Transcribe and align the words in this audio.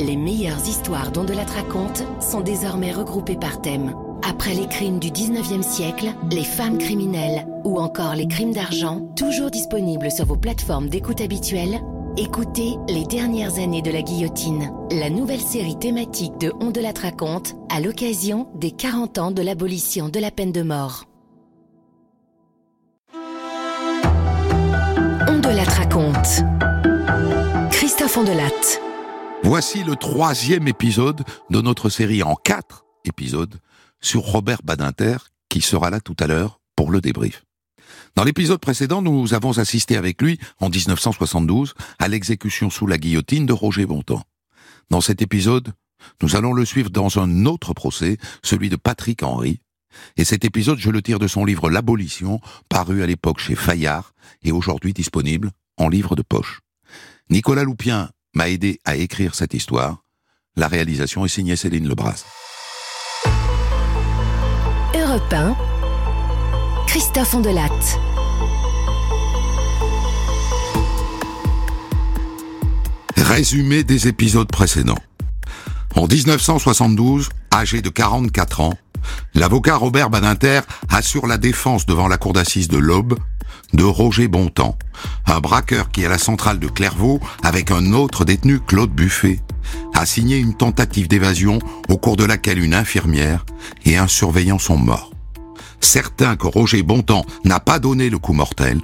Les 0.00 0.16
meilleures 0.16 0.66
histoires 0.66 1.12
dont 1.12 1.24
de 1.24 1.34
la 1.34 1.44
raconte 1.44 2.04
sont 2.20 2.40
désormais 2.40 2.92
regroupées 2.92 3.36
par 3.36 3.60
thème. 3.60 3.94
Après 4.22 4.54
les 4.54 4.66
crimes 4.66 4.98
du 4.98 5.10
19e 5.10 5.62
siècle, 5.62 6.14
les 6.30 6.44
femmes 6.44 6.78
criminelles 6.78 7.46
ou 7.64 7.78
encore 7.78 8.14
les 8.14 8.26
crimes 8.26 8.54
d'argent, 8.54 9.00
toujours 9.16 9.50
disponibles 9.50 10.10
sur 10.10 10.24
vos 10.26 10.36
plateformes 10.36 10.88
d'écoute 10.88 11.20
habituelles, 11.20 11.80
écoutez 12.16 12.76
Les 12.88 13.04
dernières 13.04 13.58
années 13.58 13.82
de 13.82 13.90
la 13.90 14.02
guillotine, 14.02 14.72
la 14.90 15.10
nouvelle 15.10 15.40
série 15.40 15.78
thématique 15.78 16.38
de 16.38 16.52
On 16.60 16.72
raconte 17.00 17.54
à 17.70 17.80
l'occasion 17.80 18.48
des 18.54 18.70
40 18.70 19.18
ans 19.18 19.30
de 19.30 19.42
l'abolition 19.42 20.08
de 20.08 20.20
la 20.20 20.30
peine 20.30 20.52
de 20.52 20.62
mort. 20.62 21.04
On 25.28 25.38
de 25.38 25.54
la 25.54 25.64
raconte. 25.64 26.42
Christophe 27.70 28.16
Ondelat. 28.16 28.91
Voici 29.44 29.82
le 29.82 29.96
troisième 29.96 30.68
épisode 30.68 31.24
de 31.50 31.60
notre 31.60 31.90
série 31.90 32.22
en 32.22 32.36
quatre 32.36 32.84
épisodes 33.04 33.58
sur 34.00 34.22
Robert 34.22 34.62
Badinter, 34.62 35.16
qui 35.48 35.60
sera 35.60 35.90
là 35.90 36.00
tout 36.00 36.16
à 36.20 36.26
l'heure 36.26 36.60
pour 36.76 36.90
le 36.90 37.00
débrief. 37.00 37.44
Dans 38.14 38.24
l'épisode 38.24 38.60
précédent, 38.60 39.02
nous 39.02 39.34
avons 39.34 39.58
assisté 39.58 39.96
avec 39.96 40.22
lui, 40.22 40.38
en 40.60 40.68
1972, 40.68 41.74
à 41.98 42.08
l'exécution 42.08 42.70
sous 42.70 42.86
la 42.86 42.98
guillotine 42.98 43.44
de 43.44 43.52
Roger 43.52 43.84
Bontemps. 43.84 44.22
Dans 44.90 45.00
cet 45.00 45.22
épisode, 45.22 45.72
nous 46.22 46.36
allons 46.36 46.52
le 46.52 46.64
suivre 46.64 46.90
dans 46.90 47.18
un 47.18 47.44
autre 47.44 47.74
procès, 47.74 48.18
celui 48.42 48.68
de 48.68 48.76
Patrick 48.76 49.22
Henry. 49.22 49.60
Et 50.16 50.24
cet 50.24 50.44
épisode, 50.44 50.78
je 50.78 50.90
le 50.90 51.02
tire 51.02 51.18
de 51.18 51.26
son 51.26 51.44
livre 51.44 51.68
L'abolition, 51.68 52.40
paru 52.68 53.02
à 53.02 53.06
l'époque 53.06 53.40
chez 53.40 53.56
Fayard 53.56 54.14
et 54.42 54.52
aujourd'hui 54.52 54.92
disponible 54.92 55.50
en 55.76 55.88
livre 55.88 56.16
de 56.16 56.22
poche. 56.22 56.60
Nicolas 57.28 57.64
Loupien 57.64 58.10
m'a 58.34 58.48
aidé 58.48 58.80
à 58.84 58.96
écrire 58.96 59.34
cette 59.34 59.54
histoire. 59.54 60.02
La 60.56 60.68
réalisation 60.68 61.24
est 61.24 61.28
signée 61.28 61.56
Céline 61.56 61.88
Lebras. 61.88 62.24
Europe 64.94 65.32
1, 65.32 65.56
Christophe 66.86 67.34
Ondelat. 67.34 67.70
Résumé 73.16 73.84
des 73.84 74.08
épisodes 74.08 74.50
précédents. 74.50 74.98
En 75.94 76.06
1972, 76.06 77.30
âgé 77.54 77.82
de 77.82 77.88
44 77.88 78.60
ans, 78.60 78.74
l'avocat 79.34 79.76
Robert 79.76 80.10
Badinter 80.10 80.60
assure 80.88 81.26
la 81.26 81.38
défense 81.38 81.86
devant 81.86 82.08
la 82.08 82.18
cour 82.18 82.32
d'assises 82.32 82.68
de 82.68 82.78
l'Aube 82.78 83.18
de 83.72 83.84
Roger 83.84 84.28
Bontemps, 84.28 84.78
un 85.26 85.40
braqueur 85.40 85.90
qui, 85.90 86.04
à 86.04 86.08
la 86.08 86.18
centrale 86.18 86.58
de 86.58 86.68
Clairvaux, 86.68 87.20
avec 87.42 87.70
un 87.70 87.92
autre 87.92 88.24
détenu, 88.24 88.60
Claude 88.60 88.90
Buffet, 88.90 89.40
a 89.94 90.06
signé 90.06 90.38
une 90.38 90.54
tentative 90.54 91.08
d'évasion 91.08 91.58
au 91.88 91.96
cours 91.96 92.16
de 92.16 92.24
laquelle 92.24 92.62
une 92.62 92.74
infirmière 92.74 93.46
et 93.84 93.96
un 93.96 94.08
surveillant 94.08 94.58
sont 94.58 94.78
morts. 94.78 95.12
Certain 95.80 96.36
que 96.36 96.46
Roger 96.46 96.82
Bontemps 96.82 97.24
n'a 97.44 97.60
pas 97.60 97.78
donné 97.78 98.10
le 98.10 98.18
coup 98.18 98.32
mortel, 98.32 98.80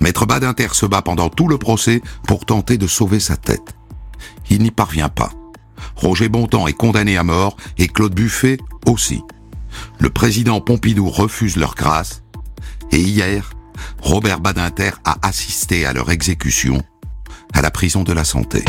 Maître 0.00 0.26
Badinter 0.26 0.68
se 0.72 0.86
bat 0.86 1.02
pendant 1.02 1.28
tout 1.28 1.48
le 1.48 1.58
procès 1.58 2.02
pour 2.26 2.44
tenter 2.44 2.78
de 2.78 2.86
sauver 2.86 3.20
sa 3.20 3.36
tête. 3.36 3.74
Il 4.50 4.62
n'y 4.62 4.70
parvient 4.70 5.08
pas. 5.08 5.30
Roger 5.96 6.28
Bontemps 6.28 6.66
est 6.66 6.74
condamné 6.74 7.16
à 7.16 7.24
mort 7.24 7.56
et 7.78 7.88
Claude 7.88 8.14
Buffet 8.14 8.58
aussi. 8.86 9.22
Le 9.98 10.10
président 10.10 10.60
Pompidou 10.60 11.08
refuse 11.08 11.56
leur 11.56 11.74
grâce 11.74 12.22
et 12.92 13.00
hier, 13.00 13.50
Robert 14.00 14.40
Badinter 14.40 14.92
a 15.04 15.16
assisté 15.22 15.86
à 15.86 15.92
leur 15.92 16.10
exécution 16.10 16.82
à 17.52 17.62
la 17.62 17.70
prison 17.70 18.02
de 18.02 18.12
la 18.12 18.24
santé. 18.24 18.64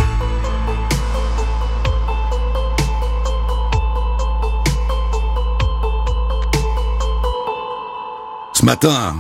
Ce 8.54 8.66
matin, 8.66 9.16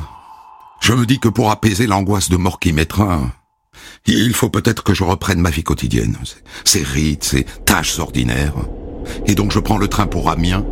je 0.81 0.93
me 0.93 1.05
dis 1.05 1.19
que 1.19 1.27
pour 1.27 1.51
apaiser 1.51 1.87
l'angoisse 1.87 2.29
de 2.29 2.37
mort 2.37 2.59
qui 2.59 2.73
m'étreint, 2.73 3.31
il 4.05 4.33
faut 4.33 4.49
peut-être 4.49 4.83
que 4.83 4.93
je 4.93 5.03
reprenne 5.03 5.39
ma 5.39 5.49
vie 5.49 5.63
quotidienne, 5.63 6.17
ces 6.63 6.83
rites, 6.83 7.23
ces 7.23 7.45
tâches 7.65 7.99
ordinaires. 7.99 8.55
Et 9.25 9.35
donc 9.35 9.51
je 9.51 9.59
prends 9.59 9.77
le 9.77 9.87
train 9.87 10.07
pour 10.07 10.29
Amiens, 10.29 10.65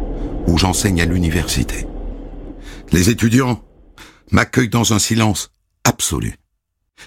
où 0.47 0.57
j'enseigne 0.57 1.01
à 1.01 1.05
l'université. 1.05 1.87
Les 2.91 3.09
étudiants 3.09 3.61
m'accueillent 4.31 4.69
dans 4.69 4.93
un 4.93 4.99
silence 4.99 5.51
absolu. 5.83 6.35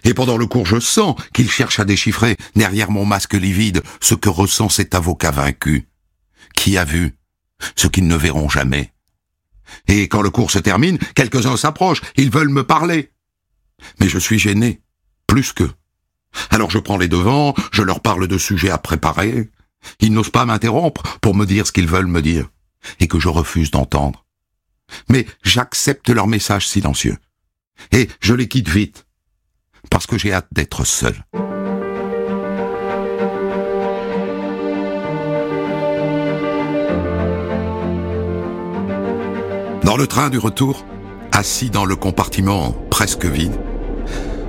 Et 0.05 0.15
pendant 0.15 0.37
le 0.37 0.47
cours, 0.47 0.67
je 0.67 0.81
sens 0.81 1.17
qu'ils 1.35 1.51
cherchent 1.51 1.81
à 1.81 1.85
déchiffrer, 1.85 2.37
derrière 2.57 2.91
mon 2.91 3.05
masque 3.05 3.35
livide, 3.35 3.83
ce 4.01 4.15
que 4.15 4.29
ressent 4.29 4.69
cet 4.69 4.95
avocat 4.95 5.31
vaincu, 5.31 5.89
qui 6.55 6.79
a 6.79 6.85
vu 6.85 7.17
ce 7.77 7.87
qu'ils 7.87 8.07
ne 8.07 8.17
verront 8.17 8.49
jamais. 8.49 8.93
Et 9.89 10.09
quand 10.09 10.23
le 10.23 10.31
cours 10.31 10.51
se 10.51 10.59
termine, 10.59 10.99
quelques-uns 11.15 11.57
s'approchent, 11.57 12.03
ils 12.17 12.31
veulent 12.31 12.49
me 12.49 12.65
parler. 12.65 13.13
Mais 14.01 14.09
je 14.09 14.19
suis 14.19 14.39
gêné, 14.39 14.81
plus 15.27 15.53
qu'eux. 15.53 15.73
Alors 16.51 16.71
je 16.71 16.79
prends 16.79 16.97
les 16.97 17.09
devants, 17.09 17.55
je 17.73 17.83
leur 17.83 18.01
parle 18.01 18.27
de 18.27 18.39
sujets 18.39 18.71
à 18.71 18.79
préparer. 18.79 19.51
Ils 20.01 20.13
n'osent 20.13 20.31
pas 20.31 20.45
m'interrompre 20.45 21.19
pour 21.21 21.35
me 21.35 21.47
dire 21.47 21.67
ce 21.67 21.73
qu'ils 21.73 21.89
veulent 21.89 22.07
me 22.07 22.23
dire, 22.23 22.49
et 23.01 23.09
que 23.09 23.21
je 23.21 23.29
refuse 23.29 23.71
d'entendre. 23.71 24.22
Mais 25.09 25.27
j'accepte 25.43 26.09
leur 26.11 26.27
message 26.27 26.69
silencieux. 26.69 27.17
Et 27.91 28.09
je 28.21 28.35
les 28.35 28.49
quitte 28.49 28.69
vite, 28.69 29.07
parce 29.91 30.07
que 30.07 30.19
j'ai 30.19 30.33
hâte 30.33 30.49
d'être 30.53 30.85
seul. 30.85 31.15
Dans 39.85 39.97
le 39.97 40.07
train 40.07 40.31
du 40.31 40.39
retour, 40.39 40.87
assis 41.33 41.69
dans 41.69 41.85
le 41.85 41.97
compartiment 41.97 42.73
presque 42.89 43.27
vide, 43.27 43.59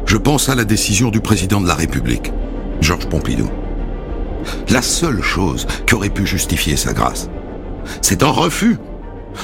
je 0.06 0.18
pense 0.18 0.48
à 0.48 0.56
la 0.56 0.64
décision 0.64 1.10
du 1.10 1.22
président 1.22 1.60
de 1.60 1.68
la 1.68 1.76
République, 1.76 2.32
Georges 2.82 3.10
Pompidou. 3.10 3.50
La 4.70 4.82
seule 4.82 5.22
chose 5.22 5.66
qui 5.88 5.96
aurait 5.96 6.10
pu 6.10 6.26
justifier 6.28 6.76
sa 6.76 6.94
grâce, 6.94 7.30
c'est 8.02 8.24
un 8.24 8.30
refus. 8.30 8.78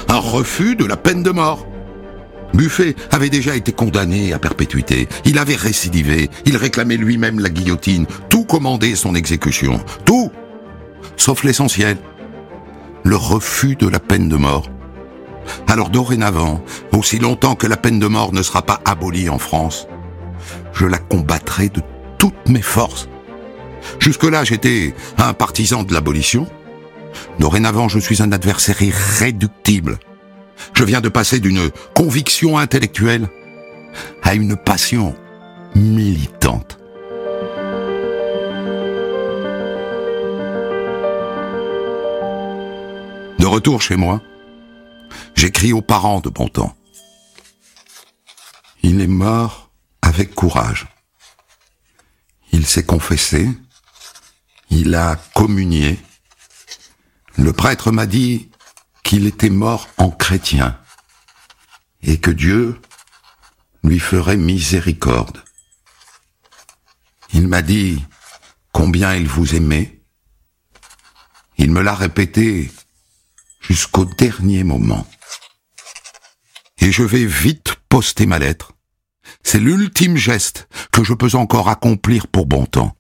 Un 0.08 0.18
refus 0.18 0.76
de 0.76 0.86
la 0.86 0.98
peine 0.98 1.24
de 1.24 1.32
mort. 1.32 1.68
Buffet 2.54 2.96
avait 3.12 3.30
déjà 3.30 3.56
été 3.56 3.72
condamné 3.72 4.34
à 4.34 4.40
perpétuité. 4.40 5.08
Il 5.26 5.38
avait 5.38 5.56
récidivé. 5.56 6.30
Il 6.46 6.58
réclamait 6.58 6.98
lui-même 6.98 7.40
la 7.40 7.50
guillotine. 7.50 8.06
Tout 8.30 8.44
commandait 8.44 8.96
son 8.96 9.16
exécution. 9.16 9.80
Tout. 10.06 10.32
Sauf 11.16 11.44
l'essentiel. 11.44 11.98
Le 13.04 13.16
refus 13.16 13.76
de 13.76 13.88
la 13.88 14.00
peine 14.00 14.30
de 14.30 14.36
mort. 14.36 14.70
Alors 15.68 15.90
dorénavant, 15.90 16.64
aussi 16.92 17.20
longtemps 17.20 17.56
que 17.56 17.68
la 17.68 17.78
peine 17.78 18.00
de 18.00 18.08
mort 18.08 18.34
ne 18.34 18.42
sera 18.42 18.62
pas 18.62 18.82
abolie 18.86 19.30
en 19.30 19.40
France, 19.40 19.88
je 20.74 20.86
la 20.86 20.98
combattrai 20.98 21.70
de 21.70 21.82
toutes 22.18 22.50
mes 22.50 22.62
forces. 22.62 23.10
Jusque-là, 24.00 24.44
j'étais 24.44 24.94
un 25.18 25.34
partisan 25.34 25.84
de 25.84 25.94
l'abolition. 25.94 26.48
Dorénavant, 27.40 27.88
je 27.88 28.00
suis 28.00 28.22
un 28.22 28.32
adversaire 28.32 28.82
irréductible. 28.82 30.00
Je 30.74 30.84
viens 30.84 31.02
de 31.02 31.10
passer 31.10 31.40
d'une 31.40 31.70
conviction 31.96 32.58
intellectuelle 32.58 33.30
à 34.24 34.36
une 34.36 34.56
passion 34.56 35.16
militante. 35.76 36.80
De 43.40 43.46
retour 43.46 43.82
chez 43.82 43.96
moi, 43.96 44.22
j'écris 45.36 45.74
aux 45.74 45.82
parents 45.82 46.20
de 46.20 46.30
Bontemps. 46.30 46.76
Il 48.84 49.02
est 49.02 49.08
mort 49.08 49.72
avec 50.02 50.36
courage. 50.36 50.88
Il 52.52 52.66
s'est 52.66 52.84
confessé, 52.84 53.50
il 54.70 54.96
a 54.96 55.18
communié. 55.36 56.00
Le 57.38 57.54
prêtre 57.54 57.92
m'a 57.92 58.06
dit 58.06 58.50
qu'il 59.04 59.26
était 59.28 59.50
mort 59.50 59.88
en 59.98 60.10
chrétien 60.10 60.78
et 62.02 62.20
que 62.20 62.32
Dieu 62.32 62.80
lui 63.84 64.00
ferait 64.00 64.38
miséricorde. 64.38 65.44
Il 67.34 67.48
m'a 67.48 67.62
dit 67.62 68.04
combien 68.72 69.16
il 69.16 69.28
vous 69.28 69.56
aimait. 69.56 70.02
Il 71.58 71.72
me 71.72 71.82
l'a 71.82 71.96
répété 71.96 72.72
jusqu'au 73.62 74.06
dernier 74.06 74.64
moment. 74.64 75.06
Et 76.80 76.92
je 76.92 77.04
vais 77.04 77.26
vite 77.26 77.76
poster 77.90 78.26
ma 78.26 78.40
lettre. 78.40 78.74
C'est 79.44 79.60
l'ultime 79.60 80.18
geste 80.18 80.68
que 80.92 81.04
je 81.04 81.14
peux 81.14 81.36
encore 81.36 81.70
accomplir 81.70 82.28
pour 82.28 82.46
bon 82.46 82.66
temps. 82.66 82.96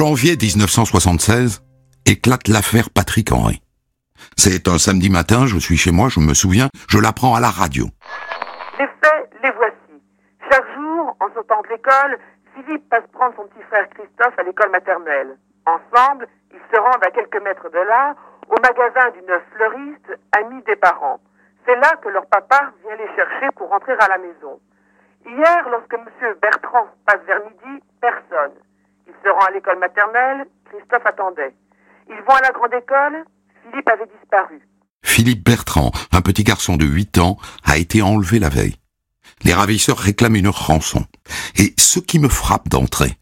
Janvier 0.00 0.32
1976, 0.32 1.60
éclate 2.06 2.48
l'affaire 2.48 2.88
Patrick 2.88 3.30
Henry. 3.32 3.60
C'est 4.34 4.66
un 4.66 4.78
samedi 4.78 5.10
matin, 5.10 5.44
je 5.44 5.58
suis 5.58 5.76
chez 5.76 5.92
moi, 5.92 6.08
je 6.08 6.20
me 6.20 6.32
souviens, 6.32 6.68
je 6.88 6.96
l'apprends 6.96 7.34
à 7.34 7.40
la 7.40 7.50
radio. 7.50 7.84
Les 8.78 8.88
faits, 9.04 9.28
les 9.44 9.50
voici. 9.50 9.96
Chaque 10.48 10.64
jour, 10.72 11.14
en 11.20 11.28
sortant 11.34 11.60
de 11.60 11.68
l'école, 11.68 12.16
Philippe 12.54 12.88
passe 12.88 13.04
prendre 13.12 13.36
son 13.36 13.44
petit 13.48 13.62
frère 13.68 13.90
Christophe 13.90 14.32
à 14.38 14.42
l'école 14.42 14.70
maternelle. 14.70 15.36
Ensemble, 15.68 16.26
ils 16.50 16.64
se 16.72 16.80
rendent 16.80 17.04
à 17.04 17.10
quelques 17.10 17.42
mètres 17.44 17.68
de 17.68 17.84
là, 17.84 18.16
au 18.48 18.56
magasin 18.56 19.12
d'une 19.12 19.36
fleuriste, 19.52 20.16
amie 20.32 20.62
des 20.64 20.76
parents. 20.76 21.20
C'est 21.66 21.76
là 21.76 21.92
que 22.00 22.08
leur 22.08 22.24
papa 22.24 22.72
vient 22.86 22.96
les 22.96 23.14
chercher 23.16 23.52
pour 23.54 23.68
rentrer 23.68 23.92
à 24.00 24.08
la 24.08 24.16
maison. 24.16 24.64
Hier, 25.26 25.68
lorsque 25.68 25.92
M. 25.92 26.08
Bertrand 26.40 26.88
passe 27.04 27.20
vers 27.26 27.44
midi, 27.44 27.84
personne. 28.00 28.56
À 29.40 29.50
l'école 29.52 29.78
maternelle, 29.78 30.46
Christophe 30.66 31.06
attendait. 31.06 31.54
Ils 32.10 32.22
vont 32.28 32.34
à 32.34 32.42
la 32.42 32.50
grande 32.50 32.74
école, 32.74 33.24
Philippe 33.64 33.88
avait 33.88 34.10
disparu. 34.20 34.60
Philippe 35.02 35.42
Bertrand, 35.44 35.92
un 36.12 36.20
petit 36.20 36.44
garçon 36.44 36.76
de 36.76 36.84
8 36.84 37.18
ans, 37.18 37.38
a 37.64 37.78
été 37.78 38.02
enlevé 38.02 38.38
la 38.38 38.50
veille. 38.50 38.76
Les 39.42 39.54
ravisseurs 39.54 39.96
réclament 39.96 40.36
une 40.36 40.48
rançon. 40.48 41.06
Et 41.56 41.72
ce 41.78 42.00
qui 42.00 42.18
me 42.18 42.28
frappe 42.28 42.68
d'entrée, 42.68 43.16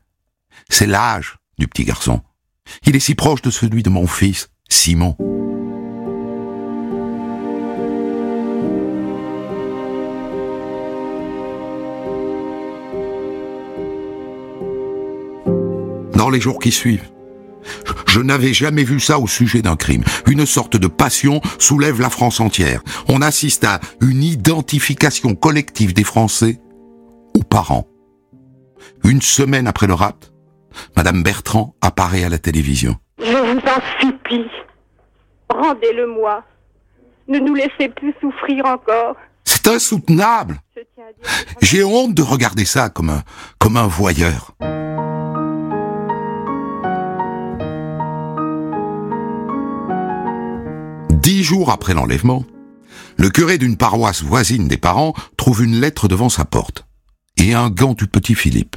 c'est 0.68 0.86
l'âge 0.86 1.36
du 1.56 1.68
petit 1.68 1.84
garçon. 1.84 2.20
Il 2.84 2.96
est 2.96 3.00
si 3.00 3.14
proche 3.14 3.42
de 3.42 3.50
celui 3.50 3.84
de 3.84 3.90
mon 3.90 4.08
fils, 4.08 4.50
Simon. 4.68 5.16
Dans 16.28 16.34
les 16.34 16.42
jours 16.42 16.58
qui 16.58 16.72
suivent, 16.72 17.10
je 18.06 18.20
n'avais 18.20 18.52
jamais 18.52 18.84
vu 18.84 19.00
ça 19.00 19.18
au 19.18 19.26
sujet 19.26 19.62
d'un 19.62 19.76
crime. 19.76 20.04
Une 20.26 20.44
sorte 20.44 20.76
de 20.76 20.86
passion 20.86 21.40
soulève 21.58 22.02
la 22.02 22.10
France 22.10 22.38
entière. 22.38 22.82
On 23.08 23.22
assiste 23.22 23.64
à 23.64 23.80
une 24.02 24.22
identification 24.22 25.34
collective 25.34 25.94
des 25.94 26.04
Français 26.04 26.60
aux 27.34 27.44
parents. 27.44 27.88
Une 29.04 29.22
semaine 29.22 29.66
après 29.66 29.86
le 29.86 29.94
rapt, 29.94 30.34
Madame 30.98 31.22
Bertrand 31.22 31.74
apparaît 31.80 32.24
à 32.24 32.28
la 32.28 32.36
télévision. 32.36 32.96
Je 33.18 33.24
vous 33.24 33.60
en 33.60 33.80
supplie, 33.98 34.50
rendez-le-moi. 35.48 36.44
Ne 37.26 37.38
nous 37.38 37.54
laissez 37.54 37.88
plus 37.88 38.12
souffrir 38.20 38.66
encore. 38.66 39.16
C'est 39.44 39.66
insoutenable. 39.66 40.60
J'ai 41.62 41.84
honte 41.84 42.12
de 42.12 42.20
regarder 42.20 42.66
ça 42.66 42.90
comme 42.90 43.08
un, 43.08 43.22
comme 43.58 43.78
un 43.78 43.86
voyeur. 43.86 44.54
Dix 51.22 51.42
jours 51.42 51.70
après 51.70 51.94
l'enlèvement, 51.94 52.44
le 53.16 53.28
curé 53.28 53.58
d'une 53.58 53.76
paroisse 53.76 54.22
voisine 54.22 54.68
des 54.68 54.76
parents 54.76 55.14
trouve 55.36 55.64
une 55.64 55.80
lettre 55.80 56.06
devant 56.06 56.28
sa 56.28 56.44
porte 56.44 56.86
et 57.36 57.54
un 57.54 57.70
gant 57.70 57.94
du 57.94 58.06
petit 58.06 58.34
Philippe. 58.34 58.76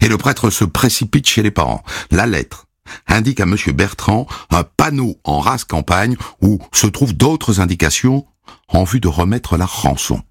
Et 0.00 0.08
le 0.08 0.16
prêtre 0.16 0.50
se 0.50 0.64
précipite 0.64 1.26
chez 1.26 1.42
les 1.42 1.50
parents. 1.50 1.82
La 2.10 2.26
lettre 2.26 2.66
indique 3.06 3.40
à 3.40 3.46
monsieur 3.46 3.72
Bertrand 3.72 4.26
un 4.50 4.62
panneau 4.62 5.18
en 5.24 5.40
race 5.40 5.64
campagne 5.64 6.16
où 6.40 6.60
se 6.72 6.86
trouvent 6.86 7.14
d'autres 7.14 7.60
indications 7.60 8.26
en 8.68 8.84
vue 8.84 9.00
de 9.00 9.08
remettre 9.08 9.56
la 9.56 9.66
rançon. 9.66 10.22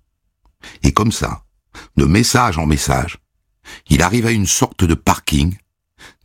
Et 0.83 0.93
comme 0.93 1.11
ça, 1.11 1.43
de 1.97 2.05
message 2.05 2.57
en 2.57 2.65
message, 2.65 3.17
il 3.89 4.01
arrive 4.01 4.25
à 4.25 4.31
une 4.31 4.47
sorte 4.47 4.85
de 4.85 4.93
parking 4.93 5.57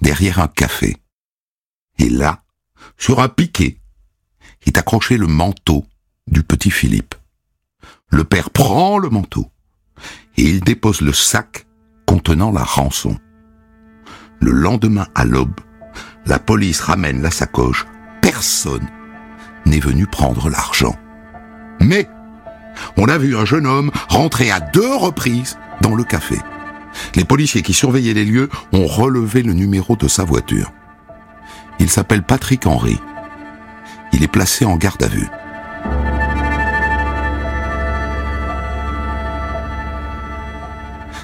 derrière 0.01 0.39
un 0.39 0.49
café. 0.49 0.97
Et 1.99 2.09
là, 2.09 2.43
sur 2.99 3.21
un 3.21 3.29
piquet, 3.29 3.81
est 4.67 4.79
accroché 4.79 5.17
le 5.17 5.27
manteau 5.27 5.85
du 6.27 6.43
petit 6.43 6.71
Philippe. 6.71 7.15
Le 8.11 8.25
père 8.25 8.51
prend 8.51 8.99
le 8.99 9.11
manteau 9.11 9.47
et 10.37 10.43
il 10.43 10.61
dépose 10.61 11.01
le 11.01 11.13
sac 11.13 11.67
contenant 12.07 12.51
la 12.51 12.63
rançon. 12.63 13.19
Le 14.41 14.53
lendemain 14.53 15.07
à 15.15 15.25
l'aube, 15.25 15.61
la 16.27 16.39
police 16.39 16.81
ramène 16.81 17.23
la 17.23 17.31
sacoche. 17.31 17.87
Personne 18.21 18.89
n'est 19.67 19.81
venu 19.81 20.07
prendre 20.07 20.49
l'argent. 20.49 20.97
Mais 21.81 22.09
on 22.97 23.09
a 23.09 23.19
vu 23.19 23.37
un 23.37 23.45
jeune 23.45 23.67
homme 23.67 23.91
rentrer 24.09 24.51
à 24.51 24.61
deux 24.61 24.95
reprises 24.95 25.59
dans 25.81 25.95
le 25.95 26.05
café. 26.05 26.39
Les 27.15 27.25
policiers 27.25 27.63
qui 27.63 27.75
surveillaient 27.75 28.15
les 28.15 28.25
lieux 28.25 28.49
ont 28.73 28.87
relevé 28.87 29.43
le 29.43 29.53
numéro 29.53 29.97
de 29.97 30.09
sa 30.09 30.25
voiture. 30.25 30.73
Il 31.79 31.91
s'appelle 31.91 32.23
Patrick 32.23 32.67
Henry. 32.67 32.99
Il 34.15 34.23
est 34.23 34.29
placé 34.29 34.65
en 34.65 34.77
garde 34.77 35.03
à 35.03 35.09
vue. 35.09 35.29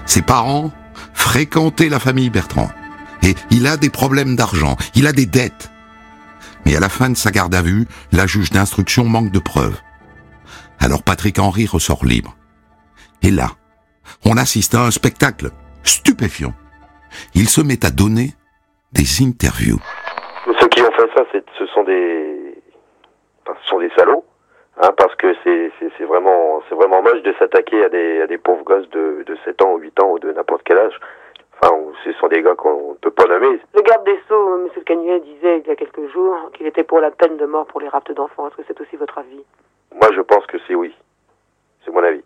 Ses 0.06 0.22
parents 0.22 0.72
fréquentaient 1.14 1.88
la 1.88 2.00
famille 2.00 2.30
Bertrand. 2.30 2.68
Et 3.22 3.36
il 3.52 3.68
a 3.68 3.76
des 3.76 3.90
problèmes 3.90 4.34
d'argent, 4.34 4.76
il 4.96 5.06
a 5.06 5.12
des 5.12 5.26
dettes. 5.26 5.70
Mais 6.66 6.74
à 6.74 6.80
la 6.80 6.88
fin 6.88 7.10
de 7.10 7.16
sa 7.16 7.30
garde 7.30 7.54
à 7.54 7.62
vue, 7.62 7.86
la 8.10 8.26
juge 8.26 8.50
d'instruction 8.50 9.04
manque 9.04 9.30
de 9.30 9.38
preuves. 9.38 9.78
Alors 10.80 11.04
Patrick 11.04 11.38
Henry 11.38 11.66
ressort 11.66 12.04
libre. 12.04 12.36
Et 13.22 13.30
là, 13.30 13.50
on 14.24 14.36
assiste 14.36 14.74
à 14.74 14.82
un 14.82 14.90
spectacle 14.90 15.50
stupéfiant. 15.84 16.54
Il 17.34 17.48
se 17.48 17.60
met 17.60 17.84
à 17.84 17.90
donner 17.90 18.32
des 18.92 19.22
interviews. 19.22 19.78
Ceux 20.58 20.68
qui 20.68 20.80
ont 20.82 20.90
fait 20.90 21.08
ça, 21.14 21.22
ce 21.56 21.66
sont 21.66 21.84
des, 21.84 22.49
ce 23.46 23.68
sont 23.68 23.78
des 23.78 23.90
salauds, 23.90 24.24
hein, 24.80 24.90
parce 24.96 25.14
que 25.16 25.34
c'est 25.44 25.72
c'est 25.78 26.04
vraiment 26.04 26.62
c'est 26.68 26.74
vraiment 26.74 27.02
moche 27.02 27.22
de 27.22 27.32
s'attaquer 27.34 27.84
à 27.84 27.88
des 27.88 28.22
à 28.22 28.26
des 28.26 28.38
pauvres 28.38 28.64
gosses 28.64 28.88
de 28.90 29.24
de 29.26 29.36
7 29.44 29.62
ans 29.62 29.72
ou 29.74 29.78
8 29.78 30.02
ans 30.02 30.10
ou 30.12 30.18
de 30.18 30.32
n'importe 30.32 30.62
quel 30.64 30.78
âge. 30.78 30.98
Enfin, 31.62 31.76
ce 32.04 32.12
sont 32.14 32.28
des 32.28 32.42
gars 32.42 32.54
qu'on 32.54 32.92
ne 32.92 32.94
peut 32.94 33.10
pas 33.10 33.26
nommer. 33.26 33.60
Le 33.74 33.82
garde 33.82 34.04
des 34.04 34.18
Sceaux, 34.26 34.64
M. 34.64 34.82
Cagnuet, 34.84 35.20
disait 35.20 35.58
il 35.58 35.68
y 35.68 35.70
a 35.70 35.76
quelques 35.76 36.08
jours 36.10 36.50
qu'il 36.54 36.66
était 36.66 36.84
pour 36.84 37.00
la 37.00 37.10
peine 37.10 37.36
de 37.36 37.44
mort 37.44 37.66
pour 37.66 37.80
les 37.80 37.88
raptes 37.88 38.12
d'enfants. 38.12 38.48
Est-ce 38.48 38.56
que 38.56 38.62
c'est 38.66 38.80
aussi 38.80 38.96
votre 38.96 39.18
avis? 39.18 39.44
Moi, 39.94 40.08
je 40.14 40.22
pense 40.22 40.46
que 40.46 40.56
c'est 40.66 40.74
oui. 40.74 40.94
C'est 41.84 41.90
mon 41.90 42.02
avis. 42.02 42.22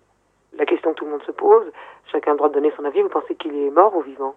La 0.56 0.66
question 0.66 0.92
que 0.92 0.98
tout 0.98 1.04
le 1.04 1.10
monde 1.12 1.22
se 1.24 1.32
pose, 1.32 1.64
chacun 2.12 2.30
a 2.30 2.34
le 2.34 2.38
droit 2.38 2.48
de 2.48 2.54
donner 2.54 2.72
son 2.76 2.84
avis, 2.84 3.02
vous 3.02 3.08
pensez 3.08 3.34
qu'il 3.34 3.56
est 3.56 3.70
mort 3.70 3.96
ou 3.96 4.02
vivant? 4.02 4.36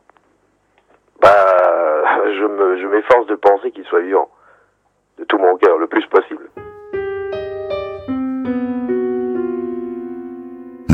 Bah, 1.22 1.30
je 2.26 2.46
me, 2.46 2.78
je 2.78 2.88
m'efforce 2.88 3.28
de 3.28 3.36
penser 3.36 3.72
qu'il 3.72 3.86
soit 3.86 4.02
vivant. 4.02 4.30
De 5.20 5.26
tout 5.26 5.38
mon 5.38 5.58
cœur, 5.58 5.78
le 5.78 5.88
plus 5.88 6.06
possible. 6.08 6.50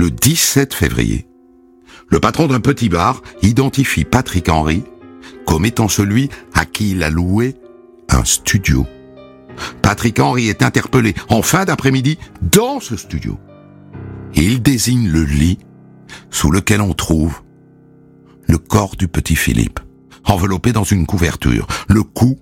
Le 0.04 0.12
17 0.12 0.74
février, 0.74 1.26
le 2.10 2.20
patron 2.20 2.48
d'un 2.48 2.60
petit 2.60 2.90
bar 2.90 3.22
identifie 3.42 4.04
Patrick 4.04 4.50
Henry 4.50 4.84
comme 5.46 5.64
étant 5.64 5.88
celui 5.88 6.30
à 6.54 6.66
qui 6.66 6.92
il 6.92 7.04
a 7.04 7.10
loué 7.10 7.56
un 8.10 8.26
studio. 8.26 8.86
Patrick 9.82 10.20
Henry 10.20 10.50
est 10.50 10.62
interpellé 10.62 11.16
en 11.30 11.42
fin 11.42 11.64
d'après-midi 11.64 12.18
dans 12.42 12.82
ce 12.82 12.98
studio. 12.98 13.40
Il 14.36 14.62
désigne 14.62 15.08
le 15.08 15.24
lit 15.24 15.60
sous 16.30 16.52
lequel 16.52 16.82
on 16.82 16.94
trouve 16.94 17.42
le 18.46 18.58
corps 18.58 18.98
du 18.98 19.08
petit 19.08 19.38
Philippe, 19.38 19.80
enveloppé 20.26 20.74
dans 20.74 20.84
une 20.84 21.06
couverture. 21.06 21.66
Le 21.88 22.04
cou 22.04 22.38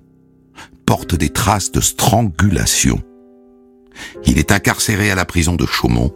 porte 0.88 1.14
des 1.14 1.30
traces 1.30 1.72
de 1.72 1.80
strangulation. 1.80 3.04
Il 4.26 4.40
est 4.40 4.52
incarcéré 4.52 5.12
à 5.12 5.16
la 5.16 5.26
prison 5.26 5.54
de 5.54 5.68
Chaumont. 5.68 6.12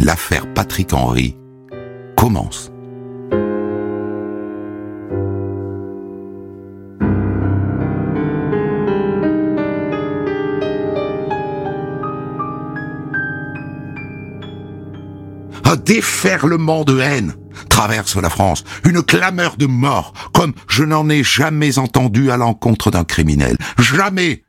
L'affaire 0.00 0.52
Patrick 0.54 0.92
Henry 0.92 1.36
commence. 2.16 2.70
Un 15.64 15.76
déferlement 15.76 16.84
de 16.84 16.98
haine 16.98 17.34
traverse 17.68 18.16
la 18.16 18.30
France, 18.30 18.64
une 18.84 19.02
clameur 19.02 19.56
de 19.56 19.66
mort, 19.66 20.12
comme 20.32 20.54
je 20.68 20.84
n'en 20.84 21.08
ai 21.10 21.22
jamais 21.22 21.78
entendu 21.78 22.30
à 22.30 22.36
l'encontre 22.36 22.90
d'un 22.90 23.04
criminel. 23.04 23.56
Jamais 23.78 24.44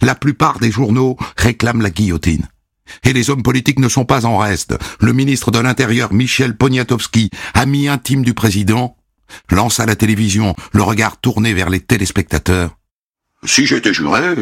La 0.00 0.14
plupart 0.14 0.58
des 0.58 0.70
journaux 0.70 1.16
réclament 1.36 1.82
la 1.82 1.90
guillotine. 1.90 2.46
Et 3.04 3.12
les 3.12 3.30
hommes 3.30 3.42
politiques 3.42 3.78
ne 3.78 3.88
sont 3.88 4.04
pas 4.04 4.26
en 4.26 4.38
reste. 4.38 4.76
Le 5.00 5.12
ministre 5.12 5.50
de 5.50 5.58
l'Intérieur, 5.58 6.12
Michel 6.12 6.56
Poniatowski, 6.56 7.30
ami 7.54 7.88
intime 7.88 8.22
du 8.22 8.34
président, 8.34 8.96
lance 9.50 9.80
à 9.80 9.86
la 9.86 9.96
télévision 9.96 10.54
le 10.72 10.82
regard 10.82 11.20
tourné 11.20 11.54
vers 11.54 11.70
les 11.70 11.80
téléspectateurs. 11.80 12.76
Si 13.44 13.66
j'étais 13.66 13.94
juré, 13.94 14.36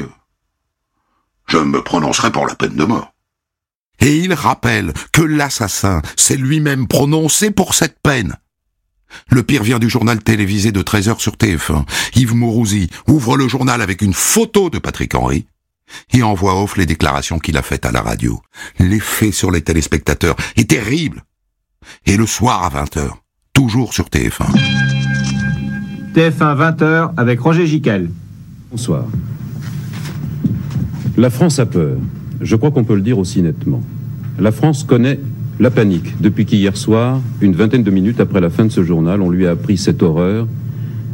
je 1.46 1.58
me 1.58 1.82
prononcerais 1.82 2.32
pour 2.32 2.46
la 2.46 2.54
peine 2.54 2.76
de 2.76 2.84
mort. 2.84 3.12
Et 4.00 4.18
il 4.18 4.34
rappelle 4.34 4.92
que 5.12 5.22
l'assassin 5.22 6.02
s'est 6.16 6.36
lui-même 6.36 6.86
prononcé 6.86 7.50
pour 7.50 7.74
cette 7.74 8.00
peine. 8.02 8.36
Le 9.30 9.42
pire 9.42 9.62
vient 9.62 9.78
du 9.78 9.88
journal 9.88 10.22
télévisé 10.22 10.72
de 10.72 10.82
13h 10.82 11.20
sur 11.20 11.34
TF1. 11.34 11.84
Yves 12.16 12.34
Mourouzi 12.34 12.90
ouvre 13.06 13.36
le 13.36 13.46
journal 13.46 13.80
avec 13.80 14.02
une 14.02 14.14
photo 14.14 14.70
de 14.70 14.78
Patrick 14.78 15.14
Henry 15.14 15.46
et 16.12 16.22
envoie 16.22 16.60
off 16.62 16.76
les 16.76 16.86
déclarations 16.86 17.38
qu'il 17.38 17.56
a 17.56 17.62
faites 17.62 17.86
à 17.86 17.92
la 17.92 18.00
radio. 18.00 18.40
L'effet 18.78 19.32
sur 19.32 19.50
les 19.50 19.62
téléspectateurs 19.62 20.36
est 20.56 20.70
terrible. 20.70 21.24
Et 22.06 22.16
le 22.16 22.26
soir 22.26 22.64
à 22.64 22.84
20h, 22.84 23.10
toujours 23.52 23.92
sur 23.92 24.06
TF1. 24.06 24.46
TF1 26.14 26.76
20h 26.76 27.12
avec 27.16 27.40
Roger 27.40 27.66
Giquel. 27.66 28.10
Bonsoir. 28.70 29.04
La 31.16 31.30
France 31.30 31.58
a 31.58 31.66
peur. 31.66 31.98
Je 32.40 32.56
crois 32.56 32.70
qu'on 32.70 32.84
peut 32.84 32.94
le 32.94 33.00
dire 33.00 33.18
aussi 33.18 33.42
nettement. 33.42 33.82
La 34.38 34.52
France 34.52 34.84
connaît 34.84 35.20
la 35.60 35.70
panique 35.70 36.20
depuis 36.20 36.46
qu'hier 36.46 36.76
soir, 36.76 37.20
une 37.40 37.54
vingtaine 37.54 37.84
de 37.84 37.90
minutes 37.90 38.18
après 38.18 38.40
la 38.40 38.50
fin 38.50 38.64
de 38.64 38.70
ce 38.70 38.82
journal, 38.82 39.22
on 39.22 39.30
lui 39.30 39.46
a 39.46 39.52
appris 39.52 39.76
cette 39.76 40.02
horreur. 40.02 40.48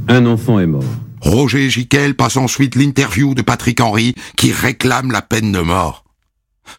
Un 0.09 0.25
enfant 0.25 0.59
est 0.59 0.67
mort. 0.67 0.85
Roger 1.21 1.69
Giquel 1.69 2.15
passe 2.15 2.37
ensuite 2.37 2.75
l'interview 2.75 3.35
de 3.35 3.43
Patrick 3.43 3.81
Henry 3.81 4.15
qui 4.37 4.53
réclame 4.53 5.13
la 5.13 5.23
peine 5.23 5.53
de 5.53 5.61
mort. 5.61 6.05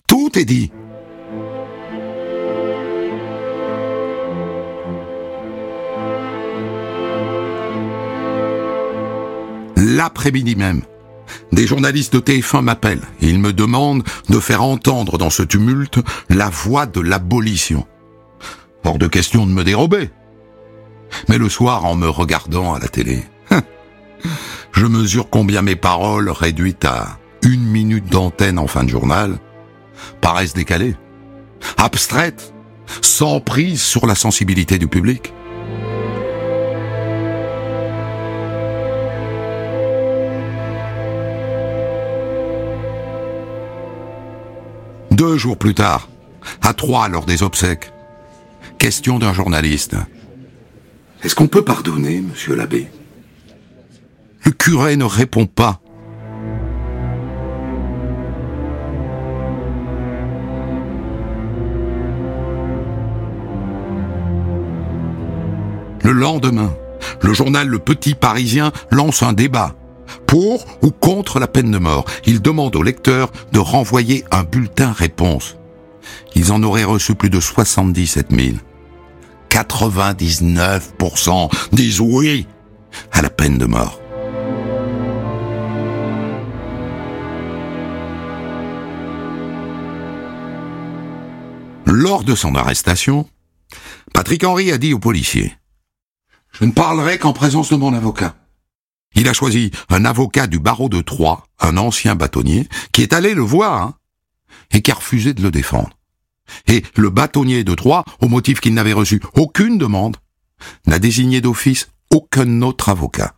Tout 0.07 0.37
est 0.37 0.45
dit. 0.45 0.71
L'après-midi 9.77 10.55
même, 10.55 10.83
des 11.51 11.67
journalistes 11.67 12.13
de 12.13 12.19
TF1 12.19 12.61
m'appellent 12.61 13.01
ils 13.19 13.39
me 13.39 13.53
demandent 13.53 14.03
de 14.29 14.39
faire 14.39 14.63
entendre 14.63 15.17
dans 15.17 15.29
ce 15.29 15.43
tumulte 15.43 15.99
la 16.29 16.49
voix 16.49 16.85
de 16.85 17.01
l'abolition. 17.01 17.85
Hors 18.83 18.97
de 18.97 19.07
question 19.07 19.45
de 19.45 19.51
me 19.51 19.63
dérober. 19.63 20.09
Mais 21.29 21.37
le 21.37 21.49
soir, 21.49 21.85
en 21.85 21.95
me 21.95 22.09
regardant 22.09 22.73
à 22.73 22.79
la 22.79 22.87
télé, 22.87 23.23
je 24.71 24.85
mesure 24.85 25.29
combien 25.29 25.61
mes 25.61 25.75
paroles, 25.75 26.29
réduites 26.29 26.85
à 26.85 27.19
une 27.43 27.63
minute 27.63 28.07
d'antenne 28.07 28.59
en 28.59 28.67
fin 28.67 28.83
de 28.83 28.89
journal, 28.89 29.37
paraissent 30.21 30.53
décalées, 30.53 30.95
abstraites, 31.77 32.53
sans 33.01 33.39
prise 33.39 33.81
sur 33.81 34.05
la 34.05 34.15
sensibilité 34.15 34.77
du 34.77 34.87
public. 34.87 35.33
Deux 45.11 45.37
jours 45.37 45.57
plus 45.57 45.75
tard, 45.75 46.09
à 46.61 46.73
Troyes 46.73 47.07
lors 47.07 47.25
des 47.25 47.43
obsèques, 47.43 47.91
question 48.79 49.19
d'un 49.19 49.33
journaliste. 49.33 49.95
Est-ce 51.23 51.35
qu'on 51.35 51.47
peut 51.47 51.63
pardonner, 51.63 52.21
monsieur 52.21 52.55
l'abbé? 52.55 52.87
Curé 54.61 54.95
ne 54.95 55.05
répond 55.05 55.47
pas. 55.47 55.81
Le 66.03 66.11
lendemain, 66.11 66.71
le 67.21 67.33
journal 67.33 67.67
Le 67.67 67.79
Petit 67.79 68.13
Parisien 68.13 68.71
lance 68.91 69.23
un 69.23 69.33
débat 69.33 69.73
pour 70.27 70.67
ou 70.83 70.91
contre 70.91 71.39
la 71.39 71.47
peine 71.47 71.71
de 71.71 71.79
mort? 71.79 72.05
Il 72.27 72.39
demande 72.39 72.75
aux 72.75 72.83
lecteurs 72.83 73.31
de 73.51 73.57
renvoyer 73.57 74.23
un 74.29 74.43
bulletin 74.43 74.91
réponse. 74.91 75.57
Ils 76.35 76.51
en 76.51 76.61
auraient 76.61 76.83
reçu 76.83 77.15
plus 77.15 77.31
de 77.31 77.39
77 77.39 78.27
000. 78.29 78.57
99% 79.49 81.49
disent 81.71 81.99
oui 81.99 82.45
à 83.11 83.23
la 83.23 83.31
peine 83.31 83.57
de 83.57 83.65
mort. 83.65 84.00
Lors 91.93 92.23
de 92.23 92.35
son 92.35 92.55
arrestation, 92.55 93.29
Patrick 94.13 94.45
Henry 94.45 94.71
a 94.71 94.77
dit 94.77 94.93
aux 94.93 94.99
policiers 94.99 95.57
Je 96.53 96.63
ne 96.63 96.71
parlerai 96.71 97.17
qu'en 97.17 97.33
présence 97.33 97.69
de 97.69 97.75
mon 97.75 97.93
avocat. 97.93 98.33
Il 99.13 99.27
a 99.27 99.33
choisi 99.33 99.71
un 99.89 100.05
avocat 100.05 100.47
du 100.47 100.57
barreau 100.57 100.87
de 100.87 101.01
Troyes, 101.01 101.43
un 101.59 101.75
ancien 101.75 102.15
bâtonnier, 102.15 102.69
qui 102.93 103.01
est 103.01 103.11
allé 103.11 103.33
le 103.33 103.41
voir, 103.41 103.81
hein, 103.81 103.95
et 104.71 104.81
qui 104.81 104.89
a 104.89 104.93
refusé 104.93 105.33
de 105.33 105.43
le 105.43 105.51
défendre. 105.51 105.89
Et 106.65 106.81
le 106.95 107.09
bâtonnier 107.09 107.65
de 107.65 107.75
Troyes, 107.75 108.05
au 108.21 108.29
motif 108.29 108.61
qu'il 108.61 108.73
n'avait 108.73 108.93
reçu 108.93 109.21
aucune 109.35 109.77
demande, 109.77 110.15
n'a 110.85 110.97
désigné 110.97 111.41
d'office 111.41 111.89
aucun 112.09 112.61
autre 112.61 112.87
avocat. 112.87 113.35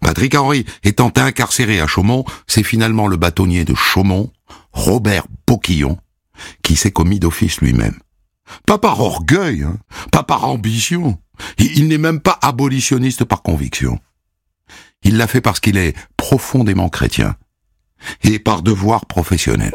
Patrick 0.00 0.36
Henry 0.36 0.64
étant 0.84 1.12
incarcéré 1.16 1.80
à 1.80 1.88
Chaumont, 1.88 2.24
c'est 2.46 2.62
finalement 2.62 3.08
le 3.08 3.16
bâtonnier 3.16 3.64
de 3.64 3.74
Chaumont, 3.74 4.32
Robert 4.70 5.26
Boquillon, 5.44 5.98
qui 6.62 6.76
s'est 6.76 6.92
commis 6.92 7.18
d'office 7.18 7.60
lui-même. 7.60 7.98
Pas 8.66 8.78
par 8.78 9.00
orgueil, 9.00 9.62
hein, 9.62 9.78
pas 10.10 10.22
par 10.22 10.44
ambition. 10.44 11.18
Il 11.58 11.88
n'est 11.88 11.98
même 11.98 12.20
pas 12.20 12.38
abolitionniste 12.42 13.24
par 13.24 13.42
conviction. 13.42 13.98
Il 15.02 15.16
l'a 15.16 15.26
fait 15.26 15.40
parce 15.40 15.60
qu'il 15.60 15.76
est 15.76 15.96
profondément 16.16 16.88
chrétien 16.88 17.36
et 18.22 18.38
par 18.38 18.62
devoir 18.62 19.06
professionnel. 19.06 19.72